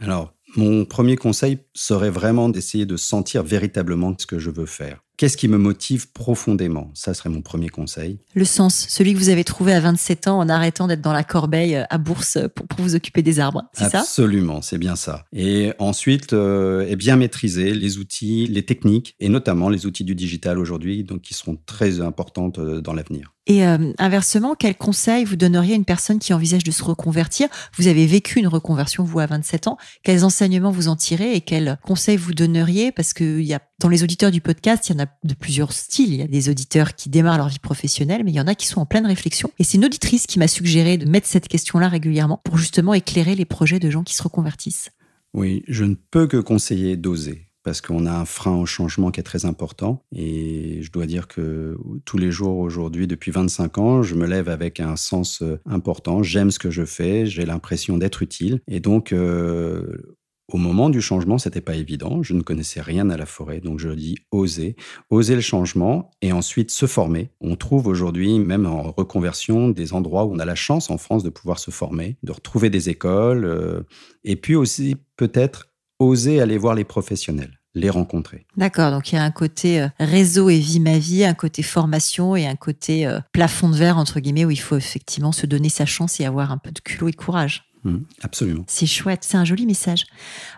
Alors, 0.00 0.32
mon 0.56 0.84
premier 0.84 1.16
conseil 1.16 1.58
serait 1.74 2.10
vraiment 2.10 2.48
d'essayer 2.48 2.86
de 2.86 2.96
sentir 2.96 3.42
véritablement 3.42 4.14
ce 4.16 4.26
que 4.26 4.38
je 4.38 4.50
veux 4.50 4.66
faire. 4.66 5.02
Qu'est-ce 5.22 5.36
qui 5.36 5.46
me 5.46 5.56
motive 5.56 6.10
profondément? 6.10 6.90
Ça 6.94 7.14
serait 7.14 7.28
mon 7.28 7.42
premier 7.42 7.68
conseil. 7.68 8.18
Le 8.34 8.44
sens, 8.44 8.86
celui 8.88 9.14
que 9.14 9.18
vous 9.20 9.28
avez 9.28 9.44
trouvé 9.44 9.72
à 9.72 9.78
27 9.78 10.26
ans 10.26 10.40
en 10.40 10.48
arrêtant 10.48 10.88
d'être 10.88 11.00
dans 11.00 11.12
la 11.12 11.22
corbeille 11.22 11.76
euh, 11.76 11.84
à 11.90 11.98
bourse 11.98 12.38
pour, 12.56 12.66
vous 12.78 12.96
occuper 12.96 13.22
des 13.22 13.38
arbres, 13.38 13.62
c'est 13.72 13.88
ça? 13.88 14.00
Absolument, 14.00 14.62
c'est 14.62 14.78
bien 14.78 14.96
ça. 14.96 15.24
Et 15.32 15.74
ensuite, 15.78 16.32
euh, 16.32 16.96
bien 16.96 17.14
maîtriser 17.14 17.72
les 17.72 17.98
outils, 17.98 18.48
les 18.48 18.64
techniques, 18.64 19.14
et 19.20 19.28
notamment 19.28 19.68
les 19.68 19.86
outils 19.86 20.02
du 20.02 20.16
digital 20.16 20.58
aujourd'hui, 20.58 21.04
donc 21.04 21.20
qui 21.20 21.34
seront 21.34 21.56
très 21.66 22.00
importantes 22.00 22.58
euh, 22.58 22.80
dans 22.80 22.92
l'avenir. 22.92 23.32
Et 23.46 23.66
euh, 23.66 23.92
inversement, 23.98 24.54
quel 24.54 24.76
conseil 24.76 25.24
vous 25.24 25.34
donneriez 25.34 25.72
à 25.72 25.76
une 25.76 25.84
personne 25.84 26.20
qui 26.20 26.32
envisage 26.32 26.62
de 26.62 26.70
se 26.70 26.84
reconvertir? 26.84 27.48
Vous 27.76 27.88
avez 27.88 28.06
vécu 28.06 28.38
une 28.38 28.46
reconversion, 28.46 29.02
vous, 29.02 29.18
à 29.18 29.26
27 29.26 29.66
ans. 29.66 29.78
Quels 30.04 30.24
enseignements 30.24 30.70
vous 30.70 30.86
en 30.86 30.94
tirez 30.94 31.34
et 31.34 31.40
quels 31.40 31.78
conseils 31.82 32.16
vous 32.16 32.34
donneriez? 32.34 32.92
Parce 32.92 33.12
que 33.12 33.40
y 33.40 33.52
a, 33.52 33.60
dans 33.80 33.88
les 33.88 34.04
auditeurs 34.04 34.30
du 34.30 34.40
podcast, 34.40 34.88
il 34.88 34.92
y 34.92 35.00
en 35.00 35.04
a 35.04 35.08
de 35.24 35.34
plusieurs 35.34 35.72
styles. 35.72 36.12
Il 36.12 36.20
y 36.20 36.22
a 36.22 36.28
des 36.28 36.50
auditeurs 36.50 36.94
qui 36.94 37.10
démarrent 37.10 37.38
leur 37.38 37.48
vie 37.48 37.58
professionnelle, 37.58 38.22
mais 38.24 38.30
il 38.30 38.36
y 38.36 38.40
en 38.40 38.46
a 38.46 38.54
qui 38.54 38.66
sont 38.66 38.80
en 38.80 38.86
pleine 38.86 39.06
réflexion. 39.06 39.50
Et 39.58 39.64
c'est 39.64 39.76
une 39.76 39.86
auditrice 39.86 40.28
qui 40.28 40.38
m'a 40.38 40.48
suggéré 40.48 40.96
de 40.96 41.08
mettre 41.08 41.26
cette 41.26 41.48
question-là 41.48 41.88
régulièrement 41.88 42.40
pour 42.44 42.58
justement 42.58 42.94
éclairer 42.94 43.34
les 43.34 43.44
projets 43.44 43.80
de 43.80 43.90
gens 43.90 44.04
qui 44.04 44.14
se 44.14 44.22
reconvertissent. 44.22 44.90
Oui, 45.34 45.64
je 45.66 45.84
ne 45.84 45.94
peux 45.94 46.28
que 46.28 46.36
conseiller 46.36 46.96
d'oser 46.96 47.48
parce 47.62 47.80
qu'on 47.80 48.06
a 48.06 48.12
un 48.12 48.24
frein 48.24 48.56
au 48.56 48.66
changement 48.66 49.10
qui 49.10 49.20
est 49.20 49.24
très 49.24 49.44
important. 49.44 50.02
Et 50.14 50.80
je 50.82 50.90
dois 50.90 51.06
dire 51.06 51.28
que 51.28 51.76
tous 52.04 52.18
les 52.18 52.30
jours 52.30 52.58
aujourd'hui, 52.58 53.06
depuis 53.06 53.30
25 53.30 53.78
ans, 53.78 54.02
je 54.02 54.14
me 54.14 54.26
lève 54.26 54.48
avec 54.48 54.80
un 54.80 54.96
sens 54.96 55.42
euh, 55.42 55.60
important. 55.66 56.22
J'aime 56.22 56.50
ce 56.50 56.58
que 56.58 56.70
je 56.70 56.84
fais, 56.84 57.26
j'ai 57.26 57.44
l'impression 57.46 57.98
d'être 57.98 58.22
utile. 58.22 58.60
Et 58.68 58.80
donc, 58.80 59.12
euh, 59.12 60.16
au 60.52 60.58
moment 60.58 60.90
du 60.90 61.00
changement, 61.00 61.38
c'était 61.38 61.60
pas 61.60 61.76
évident. 61.76 62.22
Je 62.22 62.34
ne 62.34 62.42
connaissais 62.42 62.80
rien 62.80 63.08
à 63.10 63.16
la 63.16 63.26
forêt, 63.26 63.60
donc 63.60 63.78
je 63.78 63.88
dis 63.88 64.16
oser, 64.30 64.76
oser 65.10 65.34
le 65.34 65.40
changement 65.40 66.10
et 66.20 66.32
ensuite 66.32 66.70
se 66.70 66.86
former. 66.86 67.30
On 67.40 67.56
trouve 67.56 67.86
aujourd'hui, 67.86 68.38
même 68.38 68.66
en 68.66 68.82
reconversion, 68.82 69.70
des 69.70 69.94
endroits 69.94 70.24
où 70.24 70.34
on 70.34 70.38
a 70.38 70.44
la 70.44 70.54
chance 70.54 70.90
en 70.90 70.98
France 70.98 71.22
de 71.22 71.30
pouvoir 71.30 71.58
se 71.58 71.70
former, 71.70 72.16
de 72.22 72.32
retrouver 72.32 72.70
des 72.70 72.90
écoles, 72.90 73.44
euh, 73.44 73.82
et 74.24 74.36
puis 74.36 74.54
aussi 74.54 74.96
peut-être 75.16 75.71
oser 76.02 76.40
aller 76.40 76.58
voir 76.58 76.74
les 76.74 76.84
professionnels 76.84 77.58
les 77.74 77.90
rencontrer. 77.90 78.46
D'accord, 78.56 78.90
donc 78.90 79.12
il 79.12 79.14
y 79.14 79.18
a 79.18 79.24
un 79.24 79.30
côté 79.30 79.80
euh, 79.80 79.88
réseau 79.98 80.50
et 80.50 80.58
vie 80.58 80.80
ma 80.80 80.98
vie, 80.98 81.24
un 81.24 81.34
côté 81.34 81.62
formation 81.62 82.36
et 82.36 82.46
un 82.46 82.56
côté 82.56 83.06
euh, 83.06 83.20
plafond 83.32 83.70
de 83.70 83.76
verre, 83.76 83.98
entre 83.98 84.20
guillemets, 84.20 84.44
où 84.44 84.50
il 84.50 84.60
faut 84.60 84.76
effectivement 84.76 85.32
se 85.32 85.46
donner 85.46 85.68
sa 85.68 85.86
chance 85.86 86.20
et 86.20 86.26
avoir 86.26 86.52
un 86.52 86.58
peu 86.58 86.70
de 86.70 86.80
culot 86.80 87.08
et 87.08 87.12
de 87.12 87.16
courage. 87.16 87.64
Mmh, 87.84 87.96
absolument. 88.22 88.64
C'est 88.68 88.86
chouette, 88.86 89.24
c'est 89.24 89.36
un 89.36 89.44
joli 89.44 89.66
message. 89.66 90.06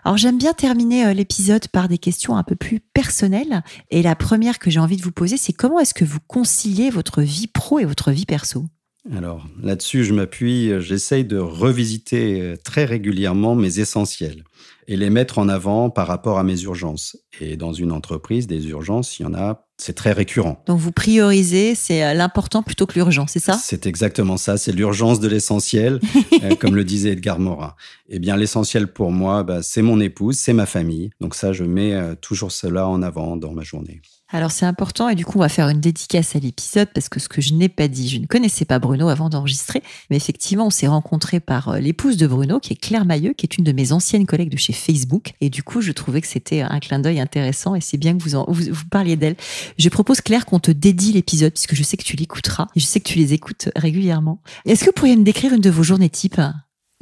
Alors 0.03 0.17
j'aime 0.17 0.37
bien 0.37 0.53
terminer 0.53 1.07
euh, 1.07 1.13
l'épisode 1.13 1.67
par 1.69 1.87
des 1.87 1.97
questions 1.97 2.37
un 2.37 2.43
peu 2.43 2.55
plus 2.55 2.79
personnelles. 2.79 3.63
Et 3.89 4.03
la 4.03 4.15
première 4.15 4.59
que 4.59 4.69
j'ai 4.69 4.79
envie 4.79 4.97
de 4.97 5.03
vous 5.03 5.11
poser, 5.11 5.37
c'est 5.37 5.53
comment 5.53 5.79
est-ce 5.79 5.93
que 5.93 6.05
vous 6.05 6.19
conciliez 6.27 6.89
votre 6.89 7.21
vie 7.21 7.47
pro 7.47 7.79
et 7.79 7.85
votre 7.85 8.11
vie 8.11 8.25
perso? 8.25 8.65
Alors 9.13 9.45
là-dessus, 9.61 10.03
je 10.03 10.13
m'appuie, 10.13 10.71
j'essaye 10.79 11.25
de 11.25 11.37
revisiter 11.37 12.55
très 12.63 12.85
régulièrement 12.85 13.55
mes 13.55 13.79
essentiels 13.79 14.43
et 14.87 14.97
les 14.97 15.09
mettre 15.09 15.39
en 15.39 15.49
avant 15.49 15.89
par 15.89 16.07
rapport 16.07 16.39
à 16.39 16.43
mes 16.43 16.61
urgences. 16.61 17.17
Et 17.39 17.57
dans 17.57 17.73
une 17.73 17.91
entreprise, 17.91 18.47
des 18.47 18.67
urgences, 18.67 19.19
il 19.19 19.23
y 19.23 19.25
en 19.25 19.33
a, 19.33 19.64
c'est 19.77 19.93
très 19.93 20.13
récurrent. 20.13 20.61
Donc 20.67 20.79
vous 20.79 20.91
priorisez, 20.91 21.75
c'est 21.75 22.03
euh, 22.03 22.13
l'important 22.13 22.63
plutôt 22.63 22.85
que 22.85 22.93
l'urgent, 22.93 23.25
c'est 23.27 23.39
ça? 23.39 23.53
C'est 23.61 23.85
exactement 23.85 24.37
ça, 24.37 24.57
c'est 24.57 24.71
l'urgence 24.71 25.19
de 25.19 25.27
l'essentiel, 25.27 25.99
euh, 26.43 26.55
comme 26.55 26.75
le 26.75 26.83
disait 26.83 27.11
Edgar 27.11 27.39
Morin. 27.39 27.75
Eh 28.07 28.19
bien, 28.19 28.37
l'essentiel 28.37 28.87
pour 28.87 29.11
moi, 29.11 29.43
bah, 29.43 29.61
c'est 29.61 29.81
mon 29.81 29.99
épouse, 29.99 30.37
c'est 30.37 30.53
ma 30.53 30.65
famille. 30.65 31.09
Donc 31.19 31.35
ça, 31.35 31.53
je 31.53 31.63
mets 31.63 31.93
euh, 31.93 32.15
toujours 32.15 32.51
cela 32.51 32.87
en 32.87 33.01
avant 33.01 33.35
dans 33.35 33.51
ma 33.51 33.63
journée. 33.63 34.01
Alors 34.29 34.51
c'est 34.51 34.65
important 34.65 35.07
et 35.07 35.15
du 35.15 35.23
coup 35.23 35.37
on 35.37 35.41
va 35.41 35.49
faire 35.49 35.69
une 35.69 35.79
dédicace 35.79 36.35
à 36.35 36.39
l'épisode 36.39 36.89
parce 36.93 37.09
que 37.09 37.19
ce 37.19 37.29
que 37.29 37.41
je 37.41 37.53
n'ai 37.53 37.69
pas 37.69 37.87
dit, 37.87 38.09
je 38.09 38.17
ne 38.17 38.25
connaissais 38.25 38.65
pas 38.65 38.79
Bruno 38.79 39.07
avant 39.07 39.29
d'enregistrer, 39.29 39.83
mais 40.09 40.17
effectivement 40.17 40.65
on 40.65 40.71
s'est 40.71 40.87
rencontré 40.87 41.39
par 41.39 41.79
l'épouse 41.79 42.17
de 42.17 42.25
Bruno 42.25 42.59
qui 42.59 42.73
est 42.73 42.75
Claire 42.75 43.05
Mailleux, 43.05 43.33
qui 43.33 43.45
est 43.45 43.57
une 43.57 43.63
de 43.63 43.71
mes 43.71 43.91
anciennes 43.91 44.25
collègues 44.25 44.49
de 44.49 44.57
chez 44.57 44.73
Facebook 44.73 45.33
et 45.41 45.51
du 45.51 45.61
coup 45.61 45.79
je 45.79 45.91
trouvais 45.91 46.21
que 46.21 46.27
c'était 46.27 46.61
un 46.61 46.79
clin 46.79 46.97
d'œil 46.97 47.19
intéressant 47.19 47.75
et 47.75 47.81
c'est 47.81 47.97
bien 47.97 48.17
que 48.17 48.23
vous, 48.23 48.35
en, 48.35 48.45
vous, 48.49 48.85
parliez 48.89 49.15
d'elle. 49.15 49.35
Je 49.77 49.89
propose 49.89 50.21
Claire 50.21 50.45
qu'on 50.45 50.59
te 50.59 50.71
dédie 50.71 51.13
l'épisode 51.13 51.53
puisque 51.53 51.75
je 51.75 51.83
sais 51.83 51.97
que 51.97 52.03
tu 52.03 52.15
l'écouteras 52.15 52.67
et 52.75 52.79
je 52.79 52.85
sais 52.85 52.99
que 52.99 53.09
tu 53.09 53.19
les 53.19 53.33
écoutes 53.33 53.69
régulièrement. 53.75 54.41
Est-ce 54.65 54.81
que 54.81 54.87
vous 54.87 54.93
pourriez 54.93 55.15
me 55.15 55.23
décrire 55.23 55.53
une 55.53 55.61
de 55.61 55.69
vos 55.69 55.83
journées 55.83 56.09
type? 56.09 56.39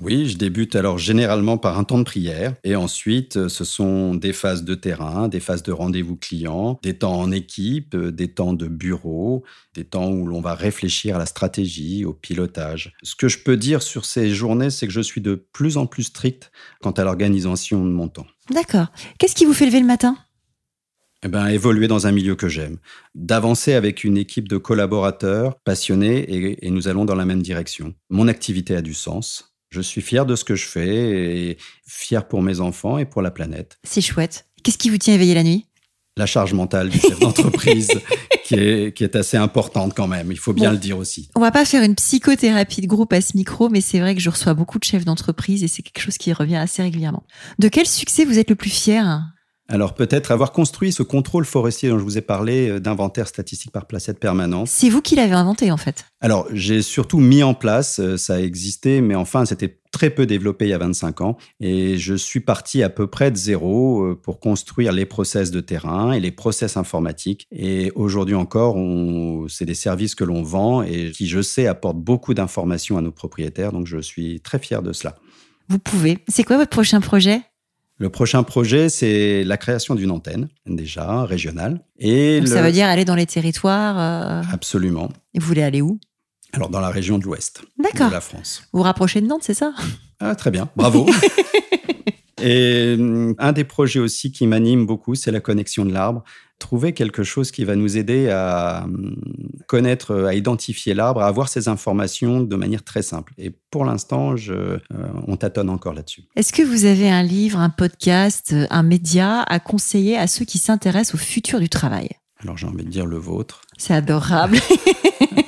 Oui, 0.01 0.27
je 0.27 0.37
débute 0.37 0.75
alors 0.75 0.97
généralement 0.97 1.57
par 1.57 1.77
un 1.77 1.83
temps 1.83 1.99
de 1.99 2.03
prière 2.03 2.55
et 2.63 2.75
ensuite 2.75 3.47
ce 3.47 3.63
sont 3.63 4.15
des 4.15 4.33
phases 4.33 4.63
de 4.63 4.73
terrain, 4.73 5.27
des 5.27 5.39
phases 5.39 5.61
de 5.61 5.71
rendez-vous 5.71 6.15
clients, 6.15 6.79
des 6.81 6.97
temps 6.97 7.19
en 7.19 7.31
équipe, 7.31 7.95
des 7.95 8.27
temps 8.27 8.53
de 8.53 8.67
bureau, 8.67 9.43
des 9.75 9.83
temps 9.83 10.09
où 10.09 10.25
l'on 10.25 10.41
va 10.41 10.55
réfléchir 10.55 11.15
à 11.15 11.19
la 11.19 11.27
stratégie, 11.27 12.05
au 12.05 12.13
pilotage. 12.13 12.93
Ce 13.03 13.15
que 13.15 13.27
je 13.27 13.37
peux 13.43 13.55
dire 13.55 13.83
sur 13.83 14.05
ces 14.05 14.33
journées, 14.33 14.71
c'est 14.71 14.87
que 14.87 14.93
je 14.93 14.99
suis 14.99 15.21
de 15.21 15.35
plus 15.35 15.77
en 15.77 15.85
plus 15.85 16.03
strict 16.03 16.51
quant 16.81 16.91
à 16.91 17.03
l'organisation 17.03 17.85
de 17.85 17.91
mon 17.91 18.07
temps. 18.07 18.27
D'accord. 18.49 18.87
Qu'est-ce 19.19 19.35
qui 19.35 19.45
vous 19.45 19.53
fait 19.53 19.67
lever 19.67 19.79
le 19.79 19.85
matin? 19.85 20.17
Eh 21.23 21.27
ben, 21.27 21.47
évoluer 21.47 21.87
dans 21.87 22.07
un 22.07 22.11
milieu 22.11 22.35
que 22.35 22.47
j'aime, 22.49 22.77
d'avancer 23.15 23.73
avec 23.73 24.03
une 24.03 24.17
équipe 24.17 24.47
de 24.49 24.57
collaborateurs 24.57 25.55
passionnés 25.63 26.19
et, 26.19 26.65
et, 26.67 26.69
nous 26.69 26.87
allons 26.87 27.05
dans 27.05 27.15
la 27.15 27.25
même 27.25 27.41
direction. 27.41 27.93
Mon 28.09 28.27
activité 28.27 28.75
a 28.75 28.81
du 28.81 28.93
sens. 28.93 29.55
Je 29.69 29.81
suis 29.81 30.01
fier 30.01 30.25
de 30.25 30.35
ce 30.35 30.43
que 30.43 30.55
je 30.55 30.67
fais 30.67 31.47
et 31.49 31.57
fier 31.87 32.27
pour 32.27 32.41
mes 32.41 32.59
enfants 32.59 32.97
et 32.97 33.05
pour 33.05 33.21
la 33.21 33.31
planète. 33.31 33.77
C'est 33.83 34.01
chouette. 34.01 34.45
Qu'est-ce 34.63 34.77
qui 34.77 34.89
vous 34.89 34.97
tient 34.97 35.13
éveillé 35.15 35.33
la 35.33 35.43
nuit? 35.43 35.65
La 36.15 36.27
charge 36.27 36.53
mentale 36.53 36.89
du 36.89 36.99
chef 36.99 37.19
d'entreprise 37.19 37.89
qui, 38.43 38.53
est, 38.53 38.95
qui 38.95 39.03
est 39.03 39.15
assez 39.15 39.35
importante 39.35 39.95
quand 39.95 40.07
même, 40.07 40.31
il 40.31 40.37
faut 40.37 40.53
bien 40.53 40.69
Bon. 40.69 40.73
le 40.73 40.77
dire 40.77 40.97
aussi. 40.99 41.29
On 41.35 41.39
va 41.39 41.49
pas 41.49 41.65
faire 41.65 41.81
une 41.81 41.95
psychothérapie 41.95 42.81
de 42.81 42.87
groupe 42.87 43.13
à 43.13 43.21
ce 43.21 43.35
micro, 43.35 43.69
mais 43.69 43.81
c'est 43.81 43.99
vrai 43.99 44.13
que 44.13 44.21
je 44.21 44.29
reçois 44.29 44.53
beaucoup 44.53 44.77
de 44.77 44.83
chefs 44.83 45.05
d'entreprise 45.05 45.63
et 45.63 45.67
c'est 45.67 45.81
quelque 45.81 46.03
chose 46.03 46.19
qui 46.19 46.31
revient 46.33 46.57
assez 46.57 46.83
régulièrement. 46.83 47.23
De 47.57 47.67
quel 47.67 47.87
succès 47.87 48.25
vous 48.25 48.37
êtes 48.37 48.51
le 48.51 48.55
plus 48.55 48.69
fier? 48.69 49.23
Alors 49.73 49.95
peut-être 49.95 50.29
avoir 50.31 50.51
construit 50.51 50.91
ce 50.91 51.01
contrôle 51.01 51.45
forestier 51.45 51.89
dont 51.89 51.97
je 51.97 52.03
vous 52.03 52.19
ai 52.19 52.21
parlé 52.21 52.69
euh, 52.69 52.79
d'inventaire 52.79 53.27
statistique 53.27 53.71
par 53.71 53.87
placette 53.87 54.19
permanente. 54.19 54.67
C'est 54.67 54.87
vous 54.87 55.01
qui 55.01 55.15
l'avez 55.15 55.33
inventé 55.33 55.71
en 55.71 55.77
fait. 55.77 56.05
Alors 56.21 56.45
j'ai 56.53 56.83
surtout 56.83 57.17
mis 57.17 57.41
en 57.41 57.55
place, 57.55 57.99
euh, 57.99 58.15
ça 58.15 58.35
a 58.35 58.39
existé, 58.39 59.01
mais 59.01 59.15
enfin 59.15 59.45
c'était 59.45 59.79
très 59.91 60.11
peu 60.11 60.27
développé 60.27 60.65
il 60.65 60.69
y 60.69 60.73
a 60.73 60.77
25 60.77 61.21
ans. 61.21 61.37
Et 61.59 61.97
je 61.97 62.13
suis 62.13 62.39
parti 62.39 62.83
à 62.83 62.89
peu 62.89 63.07
près 63.07 63.31
de 63.31 63.35
zéro 63.35 64.03
euh, 64.03 64.13
pour 64.21 64.39
construire 64.39 64.91
les 64.91 65.05
process 65.07 65.49
de 65.49 65.59
terrain 65.59 66.11
et 66.11 66.19
les 66.19 66.31
process 66.31 66.77
informatiques. 66.77 67.47
Et 67.51 67.91
aujourd'hui 67.95 68.35
encore, 68.35 68.75
on- 68.75 69.47
c'est 69.47 69.65
des 69.65 69.73
services 69.73 70.13
que 70.13 70.23
l'on 70.23 70.43
vend 70.43 70.83
et 70.83 71.09
qui, 71.09 71.25
je 71.25 71.41
sais, 71.41 71.65
apportent 71.65 71.97
beaucoup 71.97 72.35
d'informations 72.35 72.99
à 72.99 73.01
nos 73.01 73.11
propriétaires. 73.11 73.71
Donc 73.71 73.87
je 73.87 73.97
suis 73.97 74.39
très 74.41 74.59
fier 74.59 74.83
de 74.83 74.93
cela. 74.93 75.15
Vous 75.67 75.79
pouvez. 75.79 76.19
C'est 76.27 76.43
quoi 76.43 76.57
votre 76.57 76.69
prochain 76.69 77.01
projet? 77.01 77.41
Le 77.99 78.09
prochain 78.09 78.43
projet, 78.43 78.89
c'est 78.89 79.43
la 79.43 79.55
création 79.57 79.95
d'une 79.95 80.11
antenne, 80.11 80.49
déjà 80.65 81.23
régionale. 81.25 81.79
Et 81.99 82.39
Donc, 82.39 82.49
le- 82.49 82.53
Ça 82.55 82.61
veut 82.61 82.71
dire 82.71 82.87
aller 82.87 83.05
dans 83.05 83.15
les 83.15 83.25
territoires. 83.27 83.99
euh, 83.99 84.41
Absolument. 84.51 85.09
Et 85.33 85.39
vous 85.39 85.45
voulez 85.47 85.63
aller 85.63 85.81
où? 85.81 85.99
Alors, 86.53 86.69
dans 86.69 86.79
la 86.81 86.89
région 86.89 87.17
de 87.17 87.23
l'Ouest 87.23 87.61
D'accord. 87.81 88.09
de 88.09 88.13
la 88.13 88.21
France. 88.21 88.63
Vous 88.73 88.79
vous 88.79 88.83
rapprochez 88.83 89.21
de 89.21 89.27
Nantes, 89.27 89.43
c'est 89.43 89.53
ça? 89.53 89.73
Ah, 90.19 90.35
très 90.35 90.51
bien, 90.51 90.69
bravo. 90.75 91.05
Et 92.41 92.95
hum, 92.99 93.35
un 93.37 93.51
des 93.53 93.63
projets 93.63 93.99
aussi 93.99 94.31
qui 94.31 94.47
m'anime 94.47 94.85
beaucoup, 94.85 95.15
c'est 95.15 95.31
la 95.31 95.39
connexion 95.39 95.85
de 95.85 95.93
l'arbre. 95.93 96.23
Trouver 96.63 96.93
quelque 96.93 97.23
chose 97.23 97.51
qui 97.51 97.65
va 97.65 97.75
nous 97.75 97.97
aider 97.97 98.29
à 98.29 98.83
hum, 98.85 99.17
connaître, 99.67 100.23
à 100.23 100.33
identifier 100.33 100.93
l'arbre, 100.93 101.21
à 101.21 101.27
avoir 101.27 101.49
ces 101.49 101.67
informations 101.67 102.39
de 102.39 102.55
manière 102.55 102.85
très 102.85 103.01
simple. 103.01 103.33
Et 103.37 103.51
pour 103.69 103.83
l'instant, 103.83 104.33
euh, 104.47 104.77
on 105.27 105.35
tâtonne 105.35 105.69
encore 105.69 105.93
là-dessus. 105.93 106.23
Est-ce 106.37 106.53
que 106.53 106.61
vous 106.61 106.85
avez 106.85 107.09
un 107.09 107.21
livre, 107.21 107.59
un 107.59 107.69
podcast, 107.69 108.51
euh, 108.53 108.65
un 108.69 108.81
média 108.81 109.41
à 109.41 109.59
conseiller 109.59 110.15
à 110.17 110.25
ceux 110.27 110.45
qui 110.45 110.57
s'intéressent 110.57 111.15
au 111.15 111.17
futur 111.17 111.59
du 111.59 111.67
travail? 111.67 112.11
Alors, 112.41 112.57
j'ai 112.57 112.67
envie 112.67 112.85
de 112.85 112.89
dire 112.89 113.05
le 113.05 113.17
vôtre. 113.17 113.59
C'est 113.77 113.93
adorable. 113.93 114.57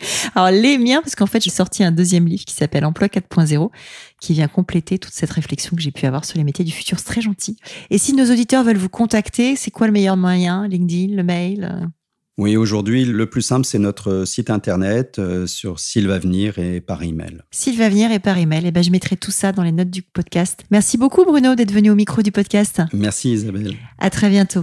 Alors 0.34 0.50
les 0.50 0.78
miens, 0.78 1.00
parce 1.02 1.14
qu'en 1.14 1.26
fait 1.26 1.42
j'ai 1.42 1.50
sorti 1.50 1.82
un 1.82 1.92
deuxième 1.92 2.26
livre 2.26 2.44
qui 2.44 2.54
s'appelle 2.54 2.84
Emploi 2.84 3.08
4.0, 3.08 3.70
qui 4.20 4.32
vient 4.32 4.48
compléter 4.48 4.98
toute 4.98 5.12
cette 5.12 5.30
réflexion 5.30 5.76
que 5.76 5.82
j'ai 5.82 5.92
pu 5.92 6.06
avoir 6.06 6.24
sur 6.24 6.38
les 6.38 6.44
métiers 6.44 6.64
du 6.64 6.72
futur. 6.72 6.98
C'est 6.98 7.06
très 7.06 7.20
gentil. 7.20 7.56
Et 7.90 7.98
si 7.98 8.14
nos 8.14 8.30
auditeurs 8.30 8.64
veulent 8.64 8.76
vous 8.76 8.88
contacter, 8.88 9.56
c'est 9.56 9.70
quoi 9.70 9.86
le 9.86 9.92
meilleur 9.92 10.16
moyen? 10.16 10.66
LinkedIn, 10.68 11.14
le 11.14 11.22
mail 11.22 11.68
euh? 11.70 11.86
Oui, 12.38 12.56
aujourd'hui, 12.56 13.04
le 13.04 13.28
plus 13.28 13.42
simple, 13.42 13.66
c'est 13.66 13.80
notre 13.80 14.24
site 14.24 14.48
internet 14.48 15.18
euh, 15.18 15.48
sur 15.48 15.80
Sylvavenir 15.80 16.60
et 16.60 16.80
par 16.80 17.02
email. 17.02 17.42
S'il 17.50 17.76
va 17.76 17.88
venir 17.88 18.12
et 18.12 18.20
par 18.20 18.38
email, 18.38 18.64
et 18.64 18.70
ben 18.70 18.84
je 18.84 18.92
mettrai 18.92 19.16
tout 19.16 19.32
ça 19.32 19.50
dans 19.50 19.64
les 19.64 19.72
notes 19.72 19.90
du 19.90 20.02
podcast. 20.02 20.62
Merci 20.70 20.98
beaucoup 20.98 21.24
Bruno 21.24 21.56
d'être 21.56 21.72
venu 21.72 21.90
au 21.90 21.96
micro 21.96 22.22
du 22.22 22.30
podcast. 22.30 22.80
Merci 22.92 23.32
Isabelle. 23.32 23.74
À 23.98 24.08
très 24.08 24.30
bientôt. 24.30 24.62